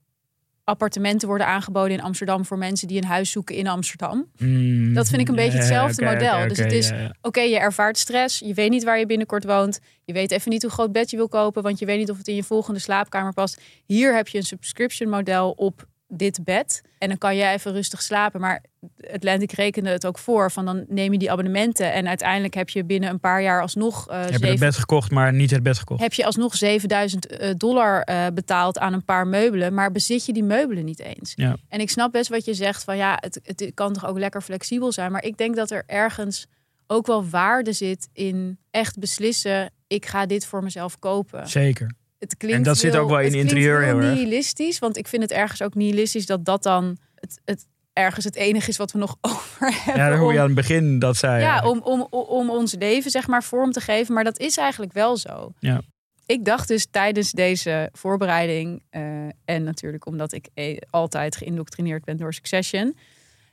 [0.71, 4.31] appartementen worden aangeboden in Amsterdam voor mensen die een huis zoeken in Amsterdam.
[4.39, 6.49] Mm, Dat vind ik een beetje hetzelfde model.
[6.49, 6.93] Dus het is-.
[7.23, 10.63] Oké, je ervaart stress, je weet niet waar je binnenkort woont, je weet even niet
[10.63, 12.81] hoe groot bed je wil kopen, want je weet niet of het in je volgende
[12.81, 13.61] slaapkamer past.
[13.87, 18.03] Hier heb je een subscription model op dit bed en dan kan je even rustig
[18.03, 18.41] slapen.
[18.41, 18.65] Maar
[19.13, 22.85] Atlantic rekende het ook voor van dan neem je die abonnementen en uiteindelijk heb je
[22.85, 25.79] binnen een paar jaar alsnog eh Heb je het bed gekocht, maar niet het bed
[25.79, 26.01] gekocht.
[26.01, 30.33] heb je alsnog 7000 eh, dollar eh, betaald aan een paar meubelen, maar bezit je
[30.33, 31.33] die meubelen niet eens.
[31.37, 31.57] Ja.
[31.69, 34.43] En ik snap best wat je zegt van ja, het, het kan toch ook lekker
[34.43, 36.47] flexibel zijn, maar ik denk dat er ergens
[36.87, 41.49] ook wel waarde zit in echt beslissen, ik ga dit voor mezelf kopen.
[41.49, 41.95] Zeker.
[42.21, 44.15] Het klinkt En dat zit ook wel in het interieur heel erg.
[44.15, 48.37] nihilistisch, want ik vind het ergens ook nihilistisch dat dat dan het, het ergens het
[48.37, 50.03] enige is wat we nog over hebben.
[50.03, 51.41] Ja, dan hoor je aan het begin dat zij.
[51.41, 54.15] ja, om, om, om ons leven zeg maar vorm te geven.
[54.15, 55.53] Maar dat is eigenlijk wel zo.
[55.59, 55.81] Ja.
[56.27, 58.83] Ik dacht dus tijdens deze voorbereiding...
[58.91, 59.03] eh,
[59.45, 62.97] en natuurlijk omdat ik eh, altijd geïndoctrineerd ben door Succession...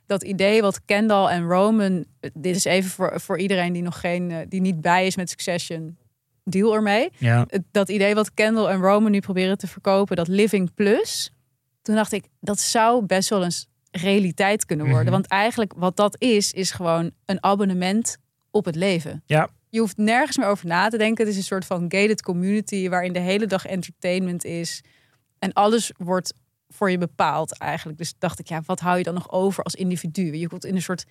[0.06, 2.04] dat idee wat Kendall en Roman...
[2.32, 4.30] dit is even voor, voor iedereen die nog geen...
[4.30, 5.96] eh, die niet bij is met Succession...
[6.50, 7.10] deal ermee.
[7.18, 7.46] ja.
[7.70, 10.16] Dat idee wat Kendall en Roman nu proberen te verkopen...
[10.16, 11.32] dat Living Plus...
[11.82, 15.04] toen dacht ik, dat zou best wel eens realiteit kunnen worden.
[15.04, 15.14] Mhm.
[15.14, 18.16] Want eigenlijk wat dat is, is gewoon een abonnement
[18.50, 19.22] op het leven.
[19.26, 19.48] Ja.
[19.68, 21.24] Je hoeft nergens meer over na te denken.
[21.24, 24.82] Het is een soort van gated community waarin de hele dag entertainment is.
[25.38, 26.34] En alles wordt
[26.68, 27.98] voor je bepaald eigenlijk.
[27.98, 30.36] Dus dacht ik, ja, wat hou je dan nog over als individu?
[30.36, 31.04] Je komt in een soort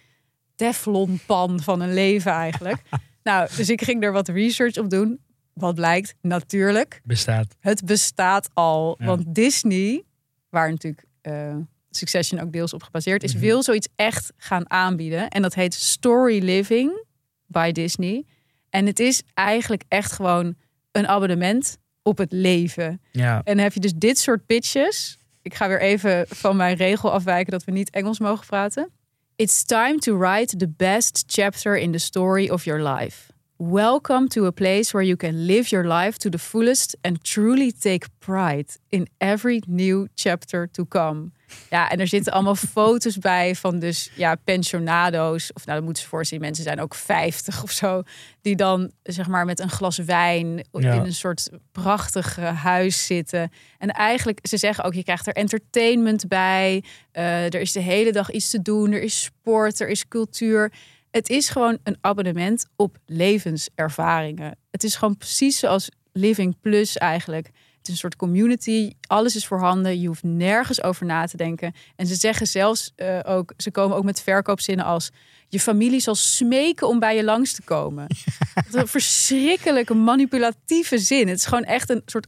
[0.56, 2.82] teflonpan van een leven eigenlijk.
[3.24, 5.20] Nou, dus ik ging er wat research op doen.
[5.60, 7.56] Wat blijkt, natuurlijk, Bestaat.
[7.60, 8.96] het bestaat al.
[9.00, 9.06] Ja.
[9.06, 10.04] Want Disney,
[10.50, 11.56] waar natuurlijk eh,
[11.90, 13.42] Succession ook deels op gebaseerd is, Mhm.
[13.42, 15.28] wil zoiets echt gaan aanbieden.
[15.30, 17.06] En dat heet Story Living
[17.46, 18.26] by Disney.
[18.70, 20.56] En het is eigenlijk echt gewoon
[20.92, 23.02] een abonnement op het leven.
[23.12, 23.36] Ja.
[23.44, 25.18] En dan heb je dus dit soort pitches.
[25.42, 28.90] Ik ga weer even van mijn regel afwijken dat we niet Engels mogen praten.
[29.36, 33.32] It's time to write the best chapter in the story of your life.
[33.60, 37.72] Welcome to a place where you can live your life to the fullest and truly
[37.72, 41.32] take pride in every new chapter to come.
[41.70, 45.54] Ja, en er zitten allemaal foto's bij van dus ja, pensionado's.
[45.54, 46.40] Of nou, dat moeten ze voorzien.
[46.40, 48.04] Mensen zijn ook 50 of zo.
[48.42, 50.94] Die dan zeg maar met een glas wijn Ja.
[50.94, 53.52] in een soort prachtig eh, huis zitten.
[53.78, 56.84] En eigenlijk, ze zeggen ook, je krijgt er entertainment bij.
[57.12, 58.92] Eh, er is de hele dag iets te doen.
[58.92, 60.72] Er is sport, er is cultuur.
[61.12, 64.58] Het is gewoon een abonnement op levenservaringen.
[64.72, 67.46] Het is gewoon precies zoals Living Plus eigenlijk.
[67.48, 68.92] Het is een soort community.
[69.08, 70.00] Alles is voorhanden.
[70.00, 71.74] Je hoeft nergens over na te denken.
[71.96, 75.12] En ze zeggen zelfs eh, ook, ze komen ook met verkoopzinnen als
[75.48, 78.08] je familie zal smeken om bij je langs te komen.
[78.70, 81.28] Wat een verschrikkelijke manipulatieve zin.
[81.28, 82.28] Het is gewoon echt een soort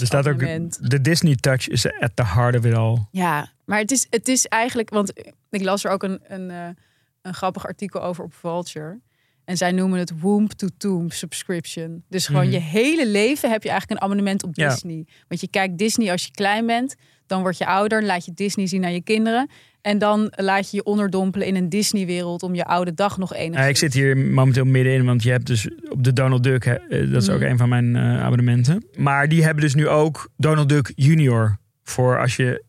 [0.00, 0.38] Er staat ook
[0.90, 2.98] de Disney touch is at the heart of it all.
[3.10, 5.12] Ja, maar het is, het is eigenlijk, want
[5.50, 6.68] ik las er ook een, een, eh,
[7.22, 9.00] een grappig artikel over op Vulture.
[9.44, 12.02] En zij noemen het womb to tomb subscription.
[12.08, 12.52] Dus gewoon Mhm.
[12.52, 14.68] je hele leven heb je eigenlijk een abonnement op Ja.
[14.68, 15.06] Disney.
[15.28, 16.94] Want je kijkt Disney als je klein bent,
[17.26, 19.50] dan word je ouder, laat je Disney zien aan je kinderen.
[19.80, 23.56] En dan laat je je onderdompelen in een Disney-wereld om je oude dag nog enigszins.
[23.64, 26.74] Ja, ik zit hier momenteel middenin, want je hebt dus op de Donald Duck, hè,
[26.74, 27.50] eh, dat is ook Mhm.
[27.50, 28.84] een van mijn eh, abonnementen.
[28.96, 31.58] Maar die hebben dus nu ook Donald Duck Junior.
[31.82, 32.64] Voor als je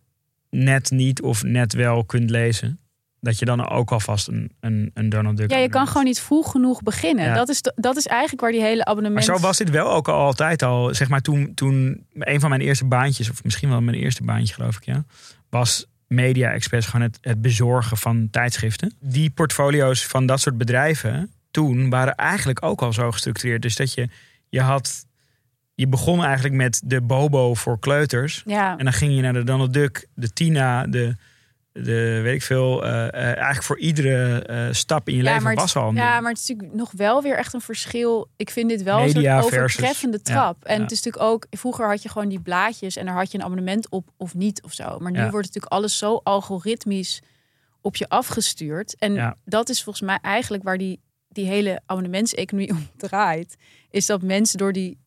[0.50, 2.80] net niet of net wel kunt lezen.
[3.24, 6.20] Dat je dan ook alvast een, een, een Donald Duck Ja, je kan gewoon niet
[6.20, 7.26] vroeg genoeg beginnen.
[7.26, 7.34] Ja.
[7.34, 9.26] Dat, is, dat is eigenlijk waar die hele Maar abonnement...
[9.26, 10.96] zo was dit wel ook al altijd al.
[10.96, 14.54] Zeg maar toen, toen een van mijn eerste baantjes, of misschien wel mijn eerste baantje
[14.54, 15.04] geloof ik, ja,
[15.50, 18.94] was Media Express gewoon het, het bezorgen van tijdschriften.
[19.00, 23.62] Die portfolio's van dat soort bedrijven toen waren eigenlijk ook al zo gestructureerd.
[23.62, 24.10] Dus dat je,
[24.50, 25.06] je had,
[25.74, 28.44] je begon eigenlijk met de Bobo voor kleuters.
[28.46, 28.78] Ja.
[28.78, 31.16] En dan ging je naar de Donald Duck, de Tina, de,
[31.74, 32.84] de weet ik veel.
[32.86, 36.40] eh, eh, eigenlijk voor iedere eh, stap in je leven was al ja, maar het
[36.40, 38.30] is natuurlijk nog wel weer echt een verschil.
[38.36, 40.64] Ik vind dit wel Media een soort versus- overtreffende ja, trap.
[40.64, 40.82] En ja.
[40.82, 43.44] het is natuurlijk ook, vroeger had je gewoon die blaadjes en daar had je een
[43.44, 45.00] abonnement op of niet of zo.
[45.00, 47.22] Maar nu wordt natuurlijk alles zo algoritmisch
[47.82, 48.96] op je afgestuurd.
[49.00, 49.36] En Ja.
[49.46, 53.56] dat is volgens mij eigenlijk waar die, die hele abonnementseconomie om draait.
[53.90, 54.98] Is dat mensen door die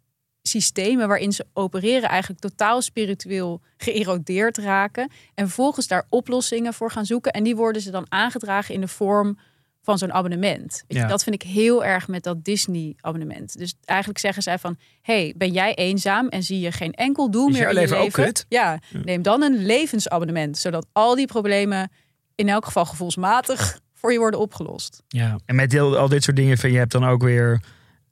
[0.48, 5.10] systemen waarin ze opereren eigenlijk totaal spiritueel geërodeerd raken.
[5.34, 7.32] En vervolgens daar oplossingen voor gaan zoeken.
[7.32, 9.38] En die worden ze dan aangedragen in de vorm
[9.82, 10.84] van zo'n abonnement.
[10.88, 11.02] Weet Ja.
[11.02, 13.58] je, dat vind ik heel erg met dat Disney-abonnement.
[13.58, 14.76] Dus eigenlijk zeggen zij van...
[15.02, 18.12] hey, ben jij eenzaam en zie je geen enkel doel meer in je leven ook
[18.12, 18.46] kut?
[18.48, 20.58] Ja, neem dan een levensabonnement.
[20.58, 21.90] Zodat al die problemen
[22.34, 25.02] in elk geval gevoelsmatig voor je worden opgelost.
[25.08, 27.60] Ja, en met heel, al dit soort dingen, vind je hebt dan ook weer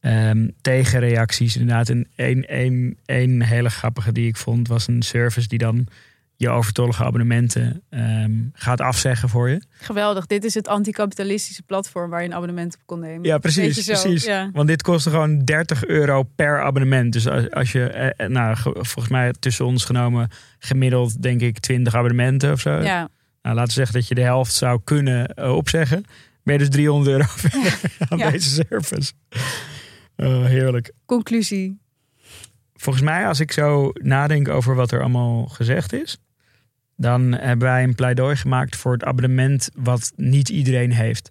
[0.02, 1.56] ehm, tegenreacties.
[1.56, 5.86] Inderdaad, een, een hele grappige die ik vond was een service die dan
[6.36, 9.60] je overtollige abonnementen ehm, gaat afzeggen voor je.
[9.70, 10.26] Geweldig.
[10.26, 13.22] Dit is het anticapitalistische platform waar je een abonnement op kon nemen.
[13.24, 13.84] Ja, precies.
[13.84, 14.24] Precies.
[14.24, 14.50] Ja.
[14.52, 17.12] Want dit kostte gewoon 30 euro per abonnement.
[17.12, 20.28] Dus als, als je, eh, eh, nou, ge- volgens mij tussen ons genomen
[20.58, 22.70] gemiddeld denk ik 20 abonnementen of zo.
[22.70, 23.08] ja.
[23.42, 26.04] Nou, laten we zeggen dat je de helft zou kunnen eh, opzeggen.
[26.44, 27.24] Ben je dus 300 euro
[28.08, 28.30] aan Ja.
[28.30, 29.12] deze service.
[30.22, 30.92] Oh, heerlijk.
[31.06, 31.80] Conclusie.
[32.74, 36.18] Volgens mij, als ik zo nadenk over wat er allemaal gezegd is,
[36.96, 41.30] dan hebben wij een pleidooi gemaakt voor het abonnement wat niet iedereen heeft.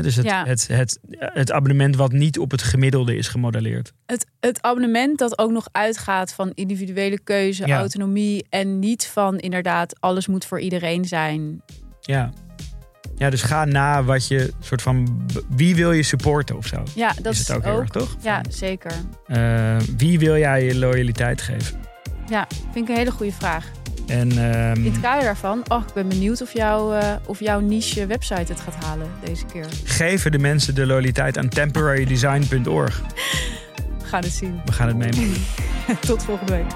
[0.00, 0.44] Dus het, Ja.
[0.46, 3.92] het, het, het abonnement wat niet op het gemiddelde is gemodelleerd.
[4.06, 7.78] Het, het abonnement dat ook nog uitgaat van individuele keuze, Ja.
[7.78, 11.62] autonomie en niet van inderdaad alles moet voor iedereen zijn.
[12.00, 12.32] Ja.
[13.16, 16.82] Ja, dus ga na wat je soort van wie wil je supporten of zo.
[16.94, 18.16] Ja, dat is het ook, heel erg, toch?
[18.20, 18.92] Ja, zeker.
[19.26, 21.80] Eh, wie wil jij je loyaliteit geven?
[22.28, 23.66] Ja, vind ik een hele goede vraag.
[24.06, 27.60] En ehm, In het kader daarvan, oh, ik ben benieuwd of, jou, eh, of jouw
[27.60, 29.66] niche website het gaat halen deze keer.
[29.84, 33.02] geven de mensen de loyaliteit aan temporarydesign.org.
[34.02, 34.60] We gaan het zien.
[34.64, 35.42] We gaan het meemaken.
[36.00, 36.66] Tot volgende week.